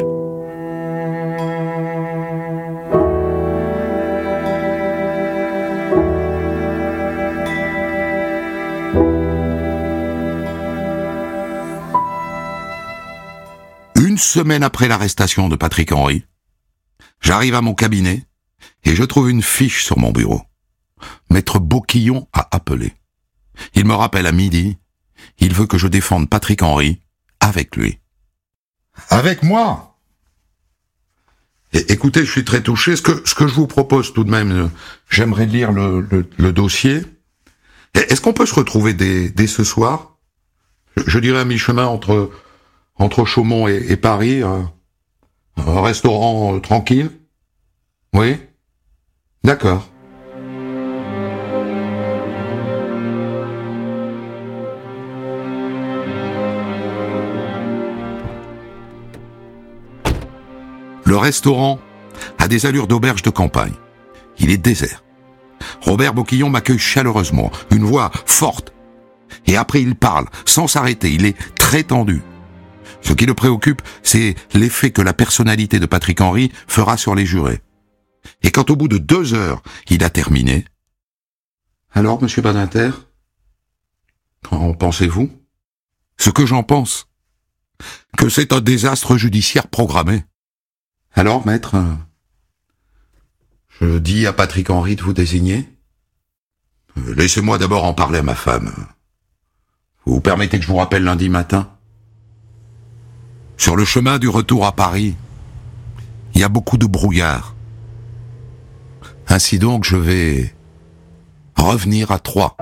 Une 13.95 14.17
semaine 14.17 14.63
après 14.63 14.87
l'arrestation 14.87 15.49
de 15.49 15.55
Patrick 15.55 15.91
Henry, 15.91 16.25
j'arrive 17.21 17.55
à 17.55 17.61
mon 17.61 17.73
cabinet 17.73 18.25
et 18.83 18.95
je 18.95 19.03
trouve 19.03 19.29
une 19.29 19.41
fiche 19.41 19.83
sur 19.85 19.99
mon 19.99 20.11
bureau. 20.11 20.41
Maître 21.29 21.59
Boquillon 21.59 22.27
a 22.33 22.47
appelé. 22.55 22.93
Il 23.75 23.85
me 23.85 23.93
rappelle 23.93 24.25
à 24.25 24.31
midi 24.31 24.77
il 25.39 25.53
veut 25.53 25.67
que 25.67 25.77
je 25.77 25.87
défende 25.87 26.29
Patrick 26.29 26.61
Henry 26.61 26.99
avec 27.39 27.75
lui. 27.75 27.99
Avec 29.09 29.43
moi? 29.43 29.97
Écoutez, 31.73 32.23
je 32.23 32.31
suis 32.31 32.45
très 32.45 32.61
touché. 32.61 32.95
Ce 32.95 33.01
que, 33.01 33.27
ce 33.27 33.33
que 33.33 33.47
je 33.47 33.53
vous 33.53 33.67
propose 33.67 34.13
tout 34.13 34.23
de 34.23 34.29
même, 34.29 34.51
euh, 34.51 34.67
j'aimerais 35.09 35.47
lire 35.47 35.71
le, 35.71 36.07
le, 36.37 36.53
dossier. 36.53 37.01
Est-ce 37.95 38.21
qu'on 38.21 38.33
peut 38.33 38.45
se 38.45 38.53
retrouver 38.53 38.93
dès, 38.93 39.29
dès 39.29 39.47
ce 39.47 39.63
soir? 39.63 40.17
Je, 41.07 41.17
dirais 41.17 41.39
à 41.39 41.45
mi-chemin 41.45 41.87
entre, 41.87 42.29
entre 42.95 43.25
Chaumont 43.25 43.67
et, 43.67 43.97
Paris, 43.97 44.43
un, 44.43 44.71
un 45.57 45.81
restaurant 45.81 46.55
euh, 46.55 46.59
tranquille 46.59 47.11
Oui 48.13 48.37
D'accord. 49.43 49.87
Le 61.05 61.17
restaurant 61.17 61.79
a 62.39 62.47
des 62.47 62.65
allures 62.65 62.87
d'auberge 62.87 63.21
de 63.21 63.29
campagne. 63.29 63.73
Il 64.39 64.49
est 64.49 64.57
désert. 64.57 65.03
Robert 65.81 66.13
Boquillon 66.13 66.49
m'accueille 66.49 66.79
chaleureusement, 66.79 67.51
une 67.71 67.83
voix 67.83 68.09
forte. 68.25 68.73
Et 69.45 69.57
après 69.57 69.81
il 69.81 69.95
parle, 69.95 70.25
sans 70.45 70.67
s'arrêter, 70.67 71.11
il 71.11 71.25
est 71.25 71.37
très 71.55 71.83
tendu. 71.83 72.21
Ce 73.03 73.13
qui 73.13 73.25
le 73.25 73.33
préoccupe, 73.33 73.81
c'est 74.01 74.35
l'effet 74.53 74.91
que 74.91 75.01
la 75.01 75.13
personnalité 75.13 75.79
de 75.79 75.85
Patrick 75.85 76.21
Henry 76.21 76.51
fera 76.67 76.97
sur 76.97 77.15
les 77.15 77.25
jurés. 77.25 77.61
Et 78.41 78.51
quand 78.51 78.69
au 78.69 78.75
bout 78.75 78.87
de 78.87 78.97
deux 78.97 79.33
heures, 79.33 79.61
il 79.89 80.03
a 80.03 80.09
terminé. 80.09 80.65
Alors, 81.91 82.21
monsieur 82.21 82.41
Badinter, 82.41 82.91
qu'en 84.43 84.73
pensez-vous? 84.73 85.29
Ce 86.17 86.29
que 86.29 86.45
j'en 86.45 86.63
pense, 86.63 87.07
que 88.17 88.29
c'est 88.29 88.53
un 88.53 88.61
désastre 88.61 89.17
judiciaire 89.17 89.67
programmé. 89.67 90.23
Alors, 91.13 91.45
maître, 91.45 91.75
je 93.81 93.99
dis 93.99 94.25
à 94.25 94.33
Patrick 94.33 94.69
Henry 94.69 94.95
de 94.95 95.03
vous 95.03 95.13
désigner. 95.13 95.67
Euh, 96.97 97.13
laissez-moi 97.15 97.57
d'abord 97.57 97.83
en 97.83 97.93
parler 97.93 98.19
à 98.19 98.23
ma 98.23 98.35
femme. 98.35 98.73
Vous 100.05 100.21
permettez 100.21 100.57
que 100.57 100.63
je 100.63 100.69
vous 100.69 100.77
rappelle 100.77 101.03
lundi 101.03 101.29
matin? 101.29 101.72
Sur 103.57 103.75
le 103.75 103.85
chemin 103.85 104.19
du 104.19 104.27
retour 104.27 104.65
à 104.65 104.73
Paris, 104.73 105.15
il 106.33 106.41
y 106.41 106.43
a 106.43 106.49
beaucoup 106.49 106.77
de 106.77 106.85
brouillard. 106.85 107.55
Ainsi 109.27 109.59
donc, 109.59 109.83
je 109.85 109.95
vais 109.95 110.53
revenir 111.55 112.11
à 112.11 112.19
Troyes. 112.19 112.55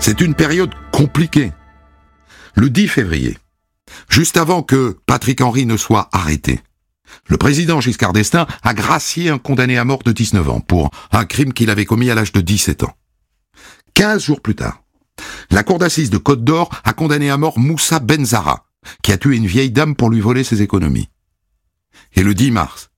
C'est 0.00 0.20
une 0.20 0.34
période 0.34 0.74
compliquée. 0.92 1.52
Le 2.54 2.68
10 2.68 2.88
février, 2.88 3.38
juste 4.08 4.36
avant 4.36 4.62
que 4.62 4.98
Patrick 5.06 5.40
Henry 5.40 5.64
ne 5.64 5.76
soit 5.76 6.08
arrêté, 6.12 6.60
Le 7.28 7.36
président 7.36 7.80
Giscard 7.80 8.12
d'Estaing 8.12 8.46
a 8.62 8.74
gracié 8.74 9.28
un 9.30 9.38
condamné 9.38 9.78
à 9.78 9.84
mort 9.84 10.02
de 10.02 10.12
19 10.12 10.48
ans 10.48 10.60
pour 10.60 10.90
un 11.12 11.24
crime 11.24 11.52
qu'il 11.52 11.70
avait 11.70 11.84
commis 11.84 12.10
à 12.10 12.14
l'âge 12.14 12.32
de 12.32 12.40
17 12.40 12.84
ans. 12.84 12.94
15 13.94 14.22
jours 14.22 14.40
plus 14.40 14.54
tard, 14.54 14.82
la 15.50 15.62
cour 15.62 15.78
d'assises 15.78 16.10
de 16.10 16.18
Côte 16.18 16.44
d'Or 16.44 16.70
a 16.84 16.92
condamné 16.92 17.30
à 17.30 17.36
mort 17.36 17.58
Moussa 17.58 18.00
Benzara, 18.00 18.66
qui 19.02 19.12
a 19.12 19.18
tué 19.18 19.36
une 19.36 19.46
vieille 19.46 19.70
dame 19.70 19.94
pour 19.94 20.10
lui 20.10 20.20
voler 20.20 20.44
ses 20.44 20.62
économies. 20.62 21.08
Et 22.14 22.22
le 22.22 22.34
10 22.34 22.50
mars, 22.50 22.90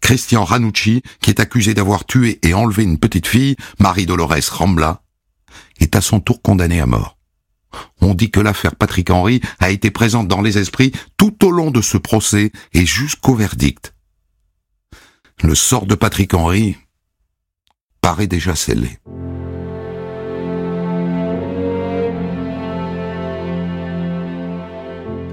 Christian 0.00 0.44
Ranucci, 0.44 1.02
qui 1.20 1.30
est 1.30 1.40
accusé 1.40 1.74
d'avoir 1.74 2.04
tué 2.04 2.38
et 2.42 2.54
enlevé 2.54 2.84
une 2.84 2.98
petite 2.98 3.26
fille, 3.26 3.56
Marie-Dolores 3.78 4.34
Rambla, 4.50 5.02
est 5.78 5.96
à 5.96 6.00
son 6.00 6.20
tour 6.20 6.42
condamné 6.42 6.80
à 6.80 6.86
mort. 6.86 7.18
On 8.00 8.14
dit 8.14 8.30
que 8.30 8.40
l'affaire 8.40 8.76
Patrick 8.76 9.10
Henry 9.10 9.40
a 9.58 9.70
été 9.70 9.90
présente 9.90 10.28
dans 10.28 10.40
les 10.40 10.58
esprits 10.58 10.92
tout 11.16 11.44
au 11.44 11.50
long 11.50 11.70
de 11.70 11.82
ce 11.82 11.98
procès 11.98 12.52
et 12.72 12.86
jusqu'au 12.86 13.34
verdict. 13.34 13.94
Le 15.42 15.54
sort 15.54 15.86
de 15.86 15.94
Patrick 15.94 16.32
Henry 16.32 16.76
paraît 18.00 18.26
déjà 18.26 18.54
scellé. 18.54 18.98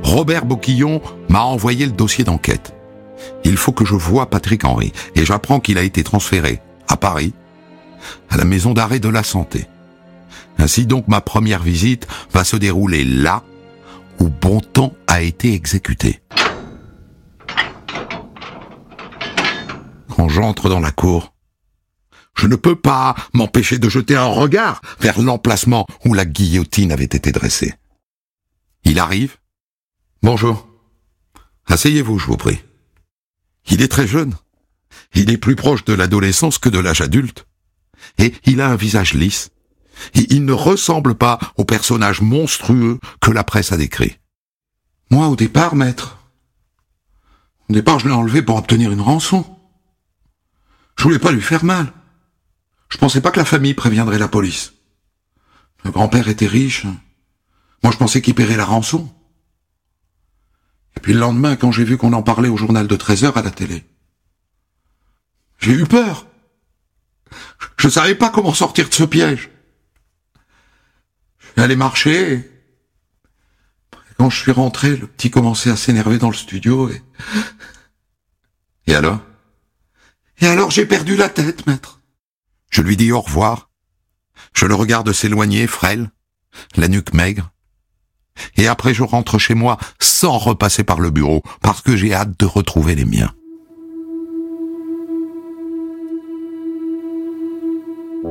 Robert 0.04 0.46
Boquillon 0.46 1.02
m'a 1.30 1.42
envoyé 1.42 1.86
le 1.86 1.92
dossier 1.92 2.24
d'enquête. 2.24 2.76
Il 3.44 3.58
faut 3.58 3.72
que 3.72 3.86
je 3.86 3.96
voie 3.96 4.30
Patrick 4.30 4.64
Henry 4.66 4.92
et 5.16 5.26
j'apprends 5.26 5.60
qu'il 5.60 5.78
a 5.78 5.84
été 5.84 6.04
transféré 6.04 6.62
à 6.88 6.98
Paris, 6.98 7.34
à 8.30 8.38
la 8.38 8.46
maison 8.46 8.74
d'arrêt 8.74 9.00
de 9.00 9.10
la 9.10 9.24
santé. 9.24 9.66
Ainsi 10.58 10.86
donc 10.86 11.08
ma 11.08 11.22
première 11.22 11.64
visite 11.64 12.08
va 12.32 12.44
se 12.44 12.56
dérouler 12.56 13.04
là 13.04 13.44
où 14.20 14.30
Bontemps 14.30 14.94
a 15.08 15.22
été 15.22 15.54
exécuté. 15.54 16.22
Quand 20.16 20.30
j'entre 20.30 20.70
dans 20.70 20.80
la 20.80 20.92
cour, 20.92 21.34
je 22.36 22.48
ne 22.48 22.56
peux 22.56 22.76
pas 22.76 23.16
m'empêcher 23.34 23.80
de 23.80 23.90
jeter 23.90 24.16
un 24.16 24.26
regard 24.26 24.82
vers 25.00 25.20
l'emplacement 25.20 25.88
où 26.06 26.14
la 26.14 26.26
guillotine 26.26 26.92
avait 26.92 27.04
été 27.04 27.32
dressée. 27.32 27.74
Il 28.84 29.00
arrive. 29.00 29.38
Bonjour. 30.24 30.66
Asseyez-vous, 31.66 32.18
je 32.18 32.28
vous 32.28 32.38
prie. 32.38 32.62
Il 33.70 33.82
est 33.82 33.90
très 33.90 34.08
jeune. 34.08 34.36
Il 35.14 35.30
est 35.30 35.38
plus 35.38 35.58
proche 35.58 35.84
de 35.84 35.92
l'adolescence 35.92 36.60
que 36.60 36.70
de 36.70 36.80
l'âge 36.80 37.02
adulte. 37.02 37.46
Et 38.20 38.34
il 38.46 38.62
a 38.62 38.70
un 38.70 38.78
visage 38.78 39.16
lisse, 39.16 39.52
il 40.14 40.46
ne 40.46 40.54
ressemble 40.54 41.16
pas 41.16 41.40
au 41.58 41.66
personnage 41.66 42.22
monstrueux 42.22 43.00
que 43.20 43.32
la 43.32 43.44
presse 43.44 43.74
a 43.74 43.78
décrit. 43.78 44.18
Moi, 45.10 45.28
au 45.28 45.36
départ, 45.36 45.76
maître, 45.76 46.20
au 47.70 47.74
départ, 47.74 48.00
je 48.00 48.08
l'ai 48.08 48.14
enlevé 48.14 48.42
pour 48.42 48.56
obtenir 48.56 48.94
une 48.94 49.02
rançon. 49.02 49.46
Je 50.98 51.04
voulais 51.04 51.20
pas 51.20 51.34
lui 51.34 51.42
faire 51.42 51.66
mal. 51.66 51.92
Je 52.88 52.98
pensais 52.98 53.20
pas 53.20 53.32
que 53.32 53.40
la 53.40 53.46
famille 53.46 53.74
préviendrait 53.74 54.20
la 54.20 54.30
police. 54.30 54.74
Le 55.84 55.92
grand-père 55.92 56.30
était 56.30 56.48
riche. 56.48 56.86
Moi, 57.84 57.92
je 57.92 57.98
pensais 57.98 58.22
qu'il 58.22 58.36
paierait 58.36 58.56
la 58.56 58.66
rançon. 58.66 59.14
Puis 61.04 61.12
le 61.12 61.20
lendemain, 61.20 61.58
quand 61.58 61.72
j'ai 61.72 61.84
vu 61.84 61.98
qu'on 61.98 62.14
en 62.14 62.24
parlait 62.24 62.48
au 62.48 62.56
journal 62.56 62.88
de 62.88 62.96
13 62.96 63.26
heures 63.26 63.38
à 63.38 63.42
la 63.42 63.52
télé, 63.52 63.86
j'ai 65.60 65.74
eu 65.74 65.84
peur. 65.84 66.26
Je 67.78 67.88
ne 67.88 67.92
savais 67.92 68.16
pas 68.16 68.30
comment 68.30 68.54
sortir 68.54 68.88
de 68.88 68.94
ce 68.94 69.04
piège. 69.04 69.50
J'allais 71.58 71.76
marcher. 71.76 72.50
quand 74.18 74.30
je 74.30 74.40
suis 74.40 74.54
rentré, 74.54 74.96
le 74.96 75.06
petit 75.06 75.30
commençait 75.30 75.70
à 75.70 75.76
s'énerver 75.76 76.18
dans 76.18 76.30
le 76.30 76.36
studio 76.36 76.90
et... 76.90 77.04
Et 78.88 78.96
alors? 78.96 79.22
Et 80.40 80.48
alors 80.48 80.72
j'ai 80.72 80.86
perdu 80.86 81.18
la 81.18 81.28
tête, 81.28 81.68
maître. 81.68 82.00
Je 82.70 82.82
lui 82.82 82.96
dis 82.96 83.12
au 83.12 83.20
revoir. 83.20 83.70
Je 84.54 84.66
le 84.66 84.76
regarde 84.76 85.12
s'éloigner, 85.12 85.68
frêle, 85.68 86.10
la 86.78 86.88
nuque 86.88 87.14
maigre. 87.14 87.52
Et 88.58 88.68
après 88.68 88.94
je 88.94 89.04
rentre 89.04 89.38
chez 89.38 89.54
moi 89.54 89.78
sans 90.00 90.38
repasser 90.38 90.84
par 90.84 91.00
le 91.00 91.10
bureau, 91.10 91.44
parce 91.62 91.82
que 91.82 91.96
j'ai 91.96 92.14
hâte 92.14 92.40
de 92.40 92.46
retrouver 92.46 92.96
les 92.96 93.06
miens. 93.06 93.32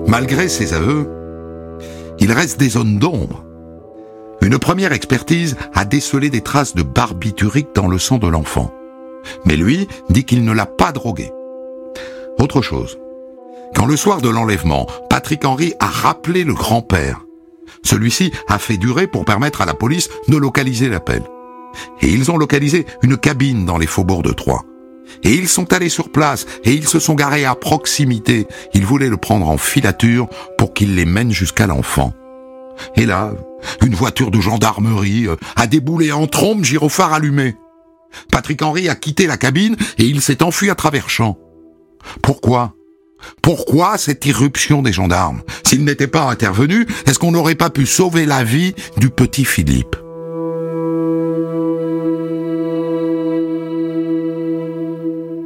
Malgré 0.06 0.48
ses 0.48 0.74
aveux, 0.74 1.08
il 2.18 2.32
reste 2.32 2.58
des 2.58 2.70
zones 2.70 2.98
d'ombre. 2.98 3.44
Une 4.40 4.58
première 4.58 4.92
expertise 4.92 5.56
a 5.74 5.84
décelé 5.84 6.30
des 6.30 6.40
traces 6.40 6.74
de 6.74 6.82
barbiturique 6.82 7.74
dans 7.74 7.86
le 7.86 7.98
sang 7.98 8.18
de 8.18 8.26
l'enfant. 8.26 8.72
Mais 9.44 9.56
lui 9.56 9.86
dit 10.10 10.24
qu'il 10.24 10.44
ne 10.44 10.52
l'a 10.52 10.66
pas 10.66 10.92
drogué. 10.92 11.30
Autre 12.38 12.60
chose. 12.60 12.98
Quand 13.74 13.86
le 13.86 13.96
soir 13.96 14.20
de 14.20 14.28
l'enlèvement, 14.28 14.86
Patrick 15.08 15.44
Henry 15.44 15.74
a 15.78 15.86
rappelé 15.86 16.44
le 16.44 16.54
grand-père, 16.54 17.24
celui-ci 17.82 18.32
a 18.48 18.58
fait 18.58 18.76
durer 18.76 19.06
pour 19.06 19.24
permettre 19.24 19.60
à 19.60 19.66
la 19.66 19.74
police 19.74 20.08
de 20.28 20.36
localiser 20.36 20.88
l'appel. 20.88 21.22
Et 22.00 22.08
ils 22.08 22.30
ont 22.30 22.36
localisé 22.36 22.86
une 23.02 23.16
cabine 23.16 23.64
dans 23.64 23.78
les 23.78 23.86
faubourgs 23.86 24.22
de 24.22 24.32
Troyes. 24.32 24.64
Et 25.24 25.34
ils 25.34 25.48
sont 25.48 25.72
allés 25.72 25.88
sur 25.88 26.10
place 26.10 26.46
et 26.64 26.72
ils 26.72 26.86
se 26.86 26.98
sont 26.98 27.14
garés 27.14 27.44
à 27.44 27.54
proximité. 27.54 28.46
Ils 28.74 28.86
voulaient 28.86 29.08
le 29.08 29.16
prendre 29.16 29.48
en 29.48 29.58
filature 29.58 30.28
pour 30.58 30.74
qu'il 30.74 30.94
les 30.94 31.04
mène 31.04 31.32
jusqu'à 31.32 31.66
l'enfant. 31.66 32.14
Et 32.96 33.06
là, 33.06 33.32
une 33.84 33.94
voiture 33.94 34.30
de 34.30 34.40
gendarmerie 34.40 35.26
euh, 35.28 35.36
a 35.56 35.66
déboulé 35.66 36.12
en 36.12 36.26
trombe 36.26 36.64
gyrophare 36.64 37.12
allumé. 37.12 37.56
Patrick 38.30 38.62
Henry 38.62 38.88
a 38.88 38.94
quitté 38.94 39.26
la 39.26 39.36
cabine 39.36 39.76
et 39.98 40.04
il 40.04 40.20
s'est 40.20 40.42
enfui 40.42 40.70
à 40.70 40.74
travers 40.74 41.10
champs. 41.10 41.38
Pourquoi? 42.22 42.74
Pourquoi 43.42 43.98
cette 43.98 44.24
irruption 44.26 44.82
des 44.82 44.92
gendarmes? 44.92 45.42
S'ils 45.64 45.84
n'étaient 45.84 46.06
pas 46.06 46.30
intervenus, 46.30 46.86
est-ce 47.06 47.18
qu'on 47.18 47.32
n'aurait 47.32 47.54
pas 47.54 47.70
pu 47.70 47.86
sauver 47.86 48.26
la 48.26 48.44
vie 48.44 48.74
du 48.96 49.10
petit 49.10 49.44
Philippe? 49.44 49.96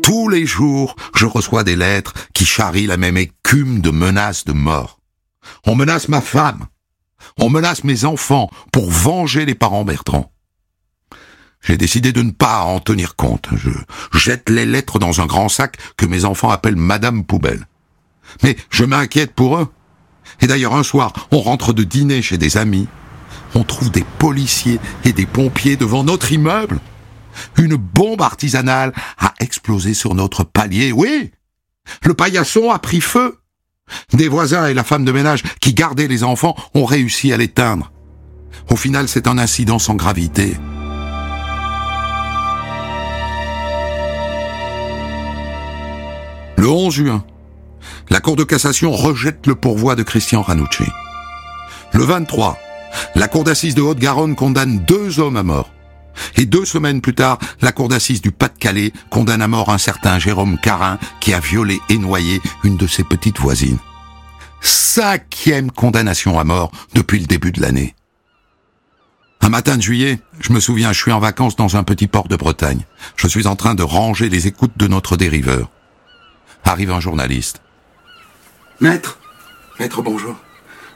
Tous 0.03 0.29
les 0.29 0.47
jours, 0.47 0.95
je 1.15 1.27
reçois 1.27 1.65
des 1.65 1.77
lettres 1.77 2.15
qui 2.33 2.45
charrient 2.45 2.87
la 2.87 2.97
même 2.97 3.17
écume 3.17 3.81
de 3.81 3.91
menaces 3.91 4.45
de 4.45 4.53
mort. 4.53 5.01
On 5.67 5.75
menace 5.75 6.09
ma 6.09 6.21
femme. 6.21 6.67
On 7.39 7.51
menace 7.51 7.85
mes 7.85 8.05
enfants 8.05 8.49
pour 8.73 8.91
venger 8.91 9.45
les 9.45 9.55
parents 9.55 9.85
Bertrand. 9.85 10.33
J'ai 11.67 11.77
décidé 11.77 12.13
de 12.13 12.23
ne 12.23 12.31
pas 12.31 12.61
en 12.61 12.79
tenir 12.79 13.17
compte. 13.17 13.49
Je 13.57 13.71
jette 14.17 14.51
les 14.51 14.67
lettres 14.67 15.01
dans 15.01 15.21
un 15.21 15.27
grand 15.27 15.49
sac 15.49 15.79
que 15.97 16.07
mes 16.07 16.25
enfants 16.25 16.51
appellent 16.51 16.77
Madame 16.77 17.25
Poubelle. 17.25 17.67
Mais 18.45 18.57
je 18.71 18.85
m'inquiète 18.85 19.35
pour 19.35 19.59
eux. 19.59 19.69
Et 20.41 20.47
d'ailleurs, 20.47 20.77
un 20.77 20.85
soir, 20.85 21.13
on 21.33 21.41
rentre 21.41 21.73
de 21.73 21.83
dîner 21.83 22.23
chez 22.23 22.39
des 22.39 22.57
amis. 22.57 22.87
On 23.57 23.65
trouve 23.65 23.91
des 23.91 24.05
policiers 24.19 24.79
et 25.05 25.13
des 25.13 25.27
pompiers 25.27 25.77
devant 25.77 26.05
notre 26.05 26.31
immeuble. 26.31 26.79
Une 27.59 27.75
bombe 27.75 28.23
artisanale 28.23 28.93
a 29.19 29.35
explosé 29.41 29.93
sur 29.93 30.15
notre 30.15 30.45
palier, 30.45 30.93
oui. 30.93 31.33
Le 32.05 32.15
paillasson 32.15 32.71
a 32.71 32.79
pris 32.79 33.01
feu. 33.01 33.41
Des 34.13 34.29
voisins 34.29 34.67
et 34.67 34.75
la 34.75 34.85
femme 34.85 35.05
de 35.05 35.13
ménage 35.13 35.43
qui 35.61 35.75
gardaient 35.75 36.09
les 36.09 36.23
enfants 36.23 36.57
ont 36.75 36.85
réussi 36.85 37.33
à 37.33 37.37
l'éteindre. 37.37 37.93
Au 38.71 38.77
final, 38.77 39.09
c'est 39.09 39.27
un 39.27 39.39
incident 39.39 39.79
sans 39.79 39.95
gravité. 39.95 40.57
Le 46.57 46.69
11 46.69 46.95
juin, 46.95 47.25
la 48.11 48.21
Cour 48.21 48.37
de 48.37 48.45
cassation 48.45 48.91
rejette 48.93 49.47
le 49.47 49.55
pourvoi 49.55 49.95
de 49.95 50.03
Christian 50.03 50.43
Ranucci. 50.43 50.85
Le 51.93 52.05
23, 52.05 52.59
la 53.15 53.29
Cour 53.29 53.45
d'assises 53.45 53.75
de 53.75 53.83
Haute-Garonne 53.83 54.35
condamne 54.35 54.85
deux 54.87 55.21
hommes 55.21 55.37
à 55.37 55.43
mort. 55.43 55.71
Et 56.37 56.47
deux 56.47 56.65
semaines 56.65 57.01
plus 57.01 57.15
tard, 57.15 57.39
la 57.61 57.73
cour 57.73 57.89
d'assises 57.89 58.23
du 58.23 58.33
Pas-de-Calais 58.33 58.93
condamne 59.11 59.43
à 59.43 59.49
mort 59.49 59.71
un 59.71 59.77
certain 59.77 60.19
Jérôme 60.19 60.59
Carin 60.59 60.99
qui 61.21 61.35
a 61.35 61.41
violé 61.41 61.79
et 61.91 61.99
noyé 61.99 62.41
une 62.65 62.79
de 62.79 62.87
ses 62.87 63.05
petites 63.05 63.39
voisines. 63.39 63.79
Cinquième 64.63 65.71
condamnation 65.71 66.39
à 66.39 66.45
mort 66.45 66.73
depuis 66.95 67.21
le 67.21 67.27
début 67.27 67.53
de 67.53 67.61
l'année. 67.61 67.95
Un 69.43 69.51
matin 69.51 69.77
de 69.77 69.83
juillet, 69.83 70.19
je 70.41 70.53
me 70.53 70.61
souviens, 70.61 70.93
je 70.93 71.01
suis 71.01 71.13
en 71.13 71.21
vacances 71.21 71.57
dans 71.57 71.77
un 71.77 71.85
petit 71.85 72.07
port 72.07 72.29
de 72.29 72.37
Bretagne. 72.37 72.85
Je 73.17 73.29
suis 73.29 73.47
en 73.47 73.55
train 73.55 73.75
de 73.75 73.83
ranger 73.83 74.29
les 74.29 74.47
écoutes 74.47 74.77
de 74.77 74.89
notre 74.89 75.17
dériveur. 75.17 75.71
Arrive 76.67 76.91
un 76.91 77.01
journaliste. 77.01 77.63
Maître, 78.81 79.19
maître, 79.79 80.03
bonjour. 80.03 80.35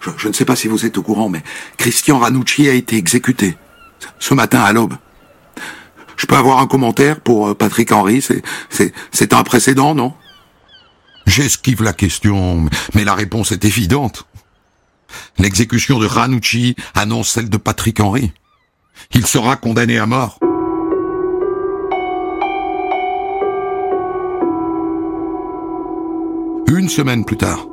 Je, 0.01 0.11
je 0.17 0.29
ne 0.29 0.33
sais 0.33 0.45
pas 0.45 0.57
si 0.57 0.67
vous 0.67 0.85
êtes 0.85 0.99
au 0.99 1.03
courant, 1.03 1.29
mais 1.29 1.43
Christian 1.77 2.19
Ranucci 2.19 2.69
a 2.69 2.73
été 2.73 2.97
exécuté. 2.97 3.57
Ce 4.19 4.35
matin 4.35 4.61
à 4.63 4.73
l'aube. 4.73 4.95
Je 6.17 6.27
peux 6.27 6.37
avoir 6.37 6.59
un 6.59 6.67
commentaire 6.67 7.21
pour 7.21 7.49
euh, 7.49 7.55
Patrick 7.55 7.93
Henry? 7.93 8.23
C'est 8.71 9.33
un 9.33 9.43
précédent, 9.45 9.95
non? 9.95 10.13
J'esquive 11.27 11.83
la 11.83 11.93
question, 11.93 12.69
mais 12.95 13.05
la 13.05 13.15
réponse 13.15 13.53
est 13.53 13.65
évidente. 13.65 14.27
L'exécution 15.39 15.99
de 15.99 16.07
Ranucci 16.07 16.75
annonce 16.95 17.31
celle 17.31 17.49
de 17.49 17.57
Patrick 17.57 18.01
Henry. 18.01 18.33
Il 19.13 19.27
sera 19.27 19.57
condamné 19.57 19.99
à 19.99 20.07
mort. 20.07 20.41
Semaine 26.89 27.25
plus 27.25 27.37
tard, 27.37 27.67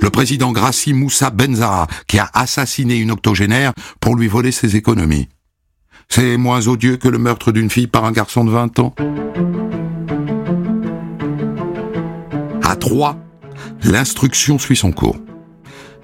le 0.00 0.10
président 0.10 0.52
Grassi 0.52 0.92
Moussa 0.92 1.30
Benzara, 1.30 1.86
qui 2.06 2.18
a 2.18 2.28
assassiné 2.34 2.96
une 2.96 3.10
octogénaire 3.10 3.72
pour 4.00 4.16
lui 4.16 4.26
voler 4.26 4.52
ses 4.52 4.76
économies. 4.76 5.28
C'est 6.08 6.36
moins 6.36 6.66
odieux 6.66 6.96
que 6.96 7.08
le 7.08 7.18
meurtre 7.18 7.52
d'une 7.52 7.70
fille 7.70 7.86
par 7.86 8.04
un 8.04 8.12
garçon 8.12 8.44
de 8.44 8.50
20 8.50 8.78
ans. 8.80 8.94
À 12.62 12.76
3, 12.76 13.16
l'instruction 13.84 14.58
suit 14.58 14.76
son 14.76 14.92
cours. 14.92 15.18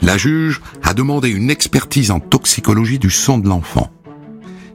La 0.00 0.16
juge 0.16 0.60
a 0.82 0.94
demandé 0.94 1.30
une 1.30 1.50
expertise 1.50 2.10
en 2.10 2.20
toxicologie 2.20 3.00
du 3.00 3.10
sang 3.10 3.38
de 3.38 3.48
l'enfant. 3.48 3.90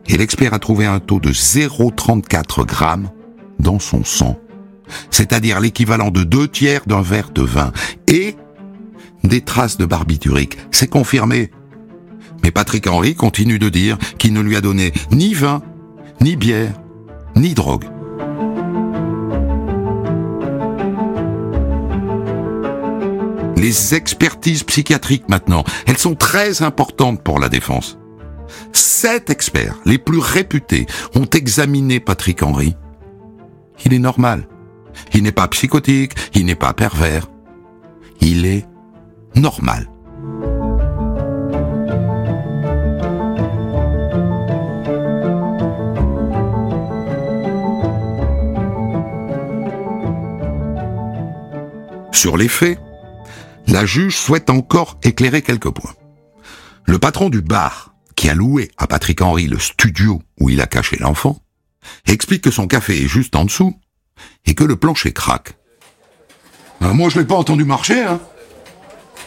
Et 0.07 0.17
l'expert 0.17 0.53
a 0.53 0.59
trouvé 0.59 0.85
un 0.85 0.99
taux 0.99 1.21
de 1.21 1.31
0,34 1.31 2.65
grammes 2.65 3.09
dans 3.59 3.79
son 3.79 4.03
sang, 4.03 4.37
c'est-à-dire 5.09 5.59
l'équivalent 5.59 6.11
de 6.11 6.23
deux 6.23 6.47
tiers 6.47 6.85
d'un 6.85 7.01
verre 7.01 7.31
de 7.31 7.41
vin, 7.41 7.71
et 8.07 8.35
des 9.23 9.41
traces 9.41 9.77
de 9.77 9.85
barbiturique. 9.85 10.57
C'est 10.71 10.89
confirmé. 10.89 11.51
Mais 12.43 12.51
Patrick 12.51 12.87
Henry 12.87 13.15
continue 13.15 13.59
de 13.59 13.69
dire 13.69 13.97
qu'il 14.17 14.33
ne 14.33 14.41
lui 14.41 14.55
a 14.55 14.61
donné 14.61 14.91
ni 15.11 15.33
vin, 15.33 15.61
ni 16.19 16.35
bière, 16.35 16.73
ni 17.35 17.53
drogue. 17.53 17.85
Les 23.55 23.95
expertises 23.95 24.63
psychiatriques 24.63 25.29
maintenant, 25.29 25.63
elles 25.85 25.97
sont 25.97 26.15
très 26.15 26.63
importantes 26.63 27.23
pour 27.23 27.39
la 27.39 27.47
défense. 27.47 27.97
Sept 28.73 29.29
experts, 29.29 29.79
les 29.85 29.97
plus 29.97 30.19
réputés, 30.19 30.85
ont 31.15 31.25
examiné 31.25 32.01
Patrick 32.01 32.43
Henry. 32.43 32.75
Il 33.85 33.93
est 33.93 33.99
normal. 33.99 34.47
Il 35.13 35.23
n'est 35.23 35.31
pas 35.31 35.47
psychotique, 35.47 36.13
il 36.33 36.45
n'est 36.45 36.55
pas 36.55 36.73
pervers. 36.73 37.29
Il 38.21 38.45
est 38.45 38.65
normal. 39.35 39.89
Sur 52.11 52.37
les 52.37 52.47
faits, 52.47 52.79
la 53.67 53.85
juge 53.85 54.15
souhaite 54.15 54.49
encore 54.49 54.97
éclairer 55.03 55.41
quelques 55.41 55.69
points. 55.69 55.93
Le 56.85 56.97
patron 56.97 57.29
du 57.29 57.41
bar, 57.41 57.95
qui 58.15 58.29
a 58.29 58.33
loué 58.33 58.71
à 58.77 58.87
Patrick 58.87 59.21
Henry 59.21 59.47
le 59.47 59.59
studio 59.59 60.21
où 60.39 60.49
il 60.49 60.61
a 60.61 60.67
caché 60.67 60.95
l'enfant, 60.99 61.39
explique 62.07 62.43
que 62.43 62.51
son 62.51 62.67
café 62.67 63.03
est 63.03 63.07
juste 63.07 63.35
en 63.35 63.43
dessous 63.43 63.77
et 64.45 64.55
que 64.55 64.63
le 64.63 64.75
plancher 64.75 65.13
craque. 65.13 65.53
Ah, 66.81 66.93
moi, 66.93 67.09
je 67.09 67.19
l'ai 67.19 67.25
pas 67.25 67.35
entendu 67.35 67.63
marcher, 67.63 68.03
hein. 68.03 68.19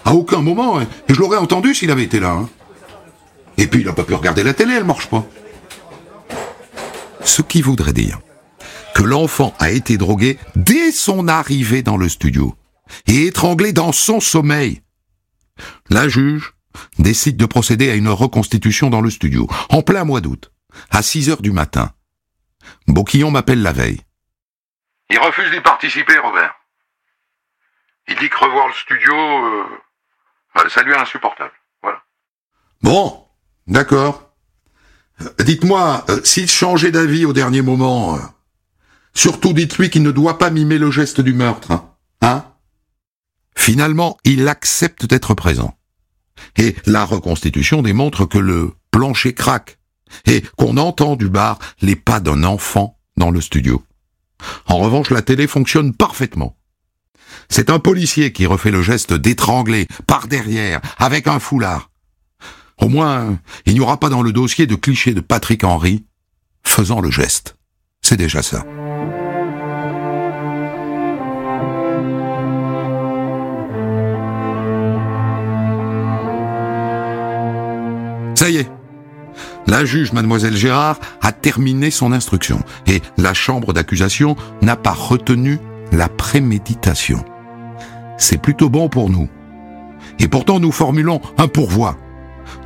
À 0.04 0.14
aucun 0.14 0.40
moment, 0.40 0.78
hein. 0.78 0.86
et 1.08 1.14
je 1.14 1.18
l'aurais 1.18 1.38
entendu 1.38 1.74
s'il 1.74 1.90
avait 1.90 2.04
été 2.04 2.20
là. 2.20 2.30
Hein. 2.30 2.48
Et 3.56 3.66
puis, 3.66 3.80
il 3.80 3.86
n'a 3.86 3.92
pas 3.92 4.04
pu 4.04 4.14
regarder 4.14 4.44
la 4.44 4.54
télé, 4.54 4.74
elle 4.74 4.84
marche 4.84 5.08
pas. 5.08 5.26
Ce 7.24 7.42
qui 7.42 7.62
voudrait 7.62 7.92
dire 7.92 8.20
que 8.94 9.02
l'enfant 9.02 9.52
a 9.58 9.70
été 9.70 9.98
drogué 9.98 10.38
dès 10.54 10.92
son 10.92 11.28
arrivée 11.28 11.82
dans 11.82 11.96
le 11.96 12.08
studio 12.08 12.54
et 13.06 13.26
étranglé 13.26 13.72
dans 13.72 13.92
son 13.92 14.20
sommeil. 14.20 14.80
La 15.90 16.08
juge 16.08 16.54
décide 16.98 17.36
de 17.36 17.46
procéder 17.46 17.90
à 17.90 17.94
une 17.94 18.08
reconstitution 18.08 18.90
dans 18.90 19.00
le 19.00 19.10
studio, 19.10 19.48
en 19.70 19.82
plein 19.82 20.04
mois 20.04 20.20
d'août, 20.20 20.52
à 20.90 21.02
6 21.02 21.30
heures 21.30 21.42
du 21.42 21.52
matin. 21.52 21.92
Boquillon 22.86 23.30
m'appelle 23.30 23.62
la 23.62 23.72
veille. 23.72 24.00
Il 25.10 25.18
refuse 25.18 25.50
d'y 25.50 25.60
participer, 25.60 26.18
Robert. 26.18 26.54
Il 28.08 28.16
dit 28.16 28.28
que 28.28 28.38
revoir 28.38 28.68
le 28.68 28.74
studio, 28.74 29.14
euh, 29.14 30.68
ça 30.68 30.82
lui 30.82 30.92
est 30.92 30.96
insupportable. 30.96 31.52
Voilà. 31.82 32.02
Bon, 32.82 33.26
d'accord. 33.66 34.30
Euh, 35.20 35.30
dites-moi, 35.40 36.04
euh, 36.08 36.20
s'il 36.24 36.48
changeait 36.48 36.90
d'avis 36.90 37.24
au 37.24 37.32
dernier 37.32 37.62
moment, 37.62 38.18
surtout 39.14 39.52
dites-lui 39.52 39.90
qu'il 39.90 40.02
ne 40.02 40.12
doit 40.12 40.38
pas 40.38 40.50
mimer 40.50 40.78
le 40.78 40.90
geste 40.90 41.20
du 41.20 41.32
meurtre. 41.32 41.72
Hein, 41.72 41.90
hein 42.22 42.52
Finalement, 43.56 44.18
il 44.24 44.48
accepte 44.48 45.06
d'être 45.06 45.34
présent. 45.34 45.76
Et 46.56 46.76
la 46.84 47.04
reconstitution 47.04 47.82
démontre 47.82 48.26
que 48.26 48.38
le 48.38 48.74
plancher 48.90 49.34
craque 49.34 49.78
et 50.26 50.42
qu'on 50.56 50.76
entend 50.76 51.16
du 51.16 51.28
bar 51.28 51.58
les 51.80 51.96
pas 51.96 52.20
d'un 52.20 52.44
enfant 52.44 52.98
dans 53.16 53.30
le 53.30 53.40
studio. 53.40 53.82
En 54.66 54.78
revanche, 54.78 55.10
la 55.10 55.22
télé 55.22 55.46
fonctionne 55.46 55.94
parfaitement. 55.94 56.56
C'est 57.48 57.70
un 57.70 57.78
policier 57.78 58.32
qui 58.32 58.46
refait 58.46 58.70
le 58.70 58.82
geste 58.82 59.12
d'étrangler 59.12 59.86
par 60.06 60.26
derrière 60.26 60.80
avec 60.98 61.26
un 61.26 61.38
foulard. 61.38 61.90
Au 62.80 62.88
moins, 62.88 63.38
il 63.64 63.74
n'y 63.74 63.80
aura 63.80 63.98
pas 63.98 64.08
dans 64.08 64.22
le 64.22 64.32
dossier 64.32 64.66
de 64.66 64.74
cliché 64.74 65.14
de 65.14 65.20
Patrick 65.20 65.64
Henry 65.64 66.04
faisant 66.62 67.00
le 67.00 67.10
geste. 67.10 67.56
C'est 68.02 68.16
déjà 68.16 68.42
ça. 68.42 68.64
La 79.66 79.84
juge, 79.84 80.12
mademoiselle 80.12 80.56
Gérard, 80.56 80.98
a 81.22 81.32
terminé 81.32 81.90
son 81.90 82.12
instruction 82.12 82.60
et 82.86 83.02
la 83.16 83.34
chambre 83.34 83.72
d'accusation 83.72 84.36
n'a 84.62 84.76
pas 84.76 84.92
retenu 84.92 85.58
la 85.92 86.08
préméditation. 86.08 87.24
C'est 88.18 88.40
plutôt 88.40 88.70
bon 88.70 88.88
pour 88.88 89.10
nous. 89.10 89.28
Et 90.18 90.28
pourtant, 90.28 90.60
nous 90.60 90.72
formulons 90.72 91.20
un 91.36 91.48
pourvoi. 91.48 91.96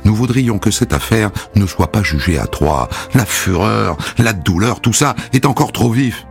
Nous 0.05 0.15
voudrions 0.15 0.59
que 0.59 0.71
cette 0.71 0.93
affaire 0.93 1.31
ne 1.55 1.65
soit 1.65 1.91
pas 1.91 2.03
jugée 2.03 2.37
à 2.37 2.47
trois. 2.47 2.87
La 3.13 3.25
fureur, 3.25 3.97
la 4.17 4.33
douleur, 4.33 4.79
tout 4.79 4.93
ça 4.93 5.15
est 5.33 5.45
encore 5.45 5.71
trop 5.71 5.91
vif. 5.91 6.27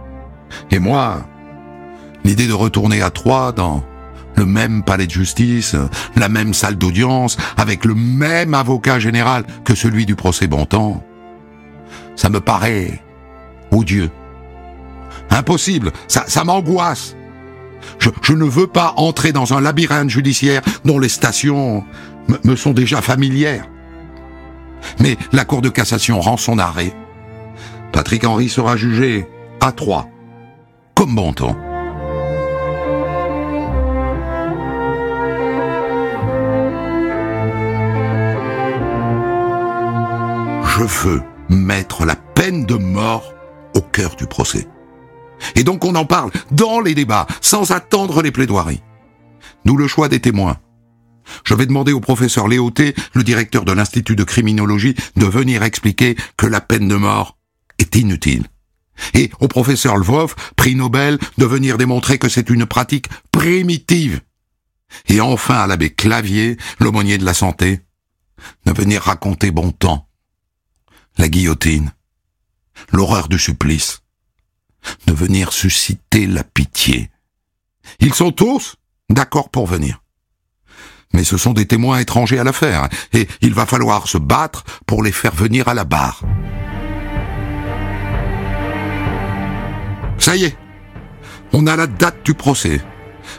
Et 0.70 0.78
moi, 0.78 1.26
l'idée 2.24 2.46
de 2.46 2.52
retourner 2.52 3.02
à 3.02 3.10
trois 3.10 3.52
dans 3.52 3.84
le 4.40 4.46
même 4.46 4.82
palais 4.82 5.06
de 5.06 5.10
justice, 5.10 5.76
la 6.16 6.30
même 6.30 6.54
salle 6.54 6.76
d'audience, 6.76 7.36
avec 7.58 7.84
le 7.84 7.94
même 7.94 8.54
avocat 8.54 8.98
général 8.98 9.44
que 9.64 9.74
celui 9.74 10.06
du 10.06 10.16
procès 10.16 10.46
Bontemps. 10.46 11.04
Ça 12.16 12.30
me 12.30 12.40
paraît 12.40 13.02
odieux. 13.70 14.10
Impossible, 15.28 15.92
ça, 16.08 16.24
ça 16.26 16.42
m'angoisse. 16.44 17.16
Je, 17.98 18.08
je, 18.22 18.32
ne 18.32 18.44
veux 18.44 18.66
pas 18.66 18.94
entrer 18.96 19.32
dans 19.32 19.52
un 19.52 19.60
labyrinthe 19.60 20.08
judiciaire 20.08 20.62
dont 20.86 20.98
les 20.98 21.10
stations 21.10 21.84
me 22.42 22.56
sont 22.56 22.72
déjà 22.72 23.02
familières. 23.02 23.66
Mais 25.00 25.18
la 25.32 25.44
Cour 25.44 25.60
de 25.60 25.68
cassation 25.68 26.18
rend 26.20 26.38
son 26.38 26.58
arrêt. 26.58 26.94
Patrick 27.92 28.24
Henry 28.24 28.48
sera 28.48 28.78
jugé 28.78 29.26
à 29.60 29.72
trois, 29.72 30.08
comme 30.94 31.14
Bontemps. 31.14 31.56
je 31.56 31.69
mettre 41.48 42.04
la 42.04 42.16
peine 42.16 42.64
de 42.64 42.74
mort 42.74 43.34
au 43.74 43.80
cœur 43.80 44.16
du 44.16 44.26
procès. 44.26 44.66
Et 45.54 45.64
donc 45.64 45.84
on 45.84 45.94
en 45.94 46.04
parle 46.04 46.30
dans 46.50 46.80
les 46.80 46.94
débats, 46.94 47.26
sans 47.40 47.72
attendre 47.72 48.22
les 48.22 48.30
plaidoiries. 48.30 48.82
D'où 49.64 49.76
le 49.76 49.86
choix 49.86 50.08
des 50.08 50.20
témoins. 50.20 50.58
Je 51.44 51.54
vais 51.54 51.66
demander 51.66 51.92
au 51.92 52.00
professeur 52.00 52.48
Léoté, 52.48 52.94
le 53.14 53.22
directeur 53.22 53.64
de 53.64 53.72
l'Institut 53.72 54.16
de 54.16 54.24
criminologie, 54.24 54.96
de 55.16 55.26
venir 55.26 55.62
expliquer 55.62 56.16
que 56.36 56.46
la 56.46 56.60
peine 56.60 56.88
de 56.88 56.96
mort 56.96 57.36
est 57.78 57.94
inutile. 57.96 58.46
Et 59.14 59.30
au 59.40 59.48
professeur 59.48 59.96
Lvov, 59.96 60.34
prix 60.56 60.74
Nobel, 60.74 61.18
de 61.38 61.46
venir 61.46 61.78
démontrer 61.78 62.18
que 62.18 62.28
c'est 62.28 62.50
une 62.50 62.66
pratique 62.66 63.08
primitive. 63.32 64.20
Et 65.08 65.20
enfin 65.20 65.54
à 65.54 65.66
l'abbé 65.66 65.90
Clavier, 65.90 66.56
l'aumônier 66.80 67.16
de 67.16 67.24
la 67.24 67.34
santé, 67.34 67.80
de 68.66 68.72
venir 68.72 69.02
raconter 69.02 69.50
bon 69.50 69.70
temps 69.70 70.09
la 71.18 71.28
guillotine, 71.28 71.92
l'horreur 72.92 73.28
du 73.28 73.38
supplice, 73.38 74.02
de 75.06 75.12
venir 75.12 75.52
susciter 75.52 76.26
la 76.26 76.44
pitié. 76.44 77.10
Ils 77.98 78.14
sont 78.14 78.32
tous 78.32 78.76
d'accord 79.08 79.50
pour 79.50 79.66
venir. 79.66 80.02
Mais 81.12 81.24
ce 81.24 81.36
sont 81.36 81.52
des 81.52 81.66
témoins 81.66 81.98
étrangers 81.98 82.38
à 82.38 82.44
l'affaire, 82.44 82.88
et 83.12 83.26
il 83.40 83.52
va 83.52 83.66
falloir 83.66 84.06
se 84.06 84.18
battre 84.18 84.64
pour 84.86 85.02
les 85.02 85.12
faire 85.12 85.34
venir 85.34 85.68
à 85.68 85.74
la 85.74 85.84
barre. 85.84 86.22
Ça 90.18 90.36
y 90.36 90.44
est, 90.44 90.56
on 91.52 91.66
a 91.66 91.76
la 91.76 91.86
date 91.86 92.24
du 92.24 92.34
procès. 92.34 92.80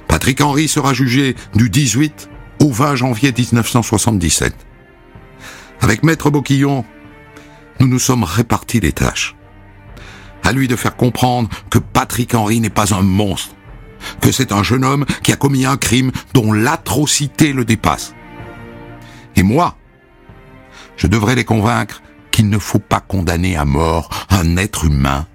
Patrick 0.08 0.42
Henry 0.42 0.68
sera 0.68 0.94
jugé 0.94 1.36
du 1.56 1.70
18 1.70 2.30
au 2.60 2.72
20 2.72 2.96
janvier 2.96 3.32
1977. 3.32 4.54
Avec 5.80 6.04
Maître 6.04 6.30
Boquillon, 6.30 6.86
nous 7.82 7.88
nous 7.88 8.00
sommes 8.00 8.24
répartis 8.24 8.80
les 8.80 8.92
tâches. 8.92 9.36
À 10.44 10.52
lui 10.52 10.68
de 10.68 10.76
faire 10.76 10.96
comprendre 10.96 11.50
que 11.72 11.80
Patrick 11.80 12.36
Henry 12.36 12.60
n'est 12.60 12.70
pas 12.70 12.94
un 12.94 13.02
monstre, 13.02 13.56
que 14.22 14.32
c'est 14.32 14.52
un 14.52 14.62
jeune 14.62 14.86
homme 14.86 15.06
qui 15.24 15.32
a 15.32 15.36
commis 15.36 15.66
un 15.66 15.78
crime 15.78 16.12
dont 16.36 16.54
l'atrocité 16.54 17.54
le 17.54 17.66
dépasse. 17.66 18.14
Et 19.36 19.42
moi, 19.42 19.78
je 20.96 21.08
devrais 21.08 21.36
les 21.36 21.44
convaincre 21.44 22.04
qu'il 22.30 22.50
ne 22.50 22.60
faut 22.60 22.80
pas 22.80 23.00
condamner 23.00 23.56
à 23.58 23.66
mort 23.66 24.10
un 24.30 24.58
être 24.58 24.86
humain, 24.86 25.26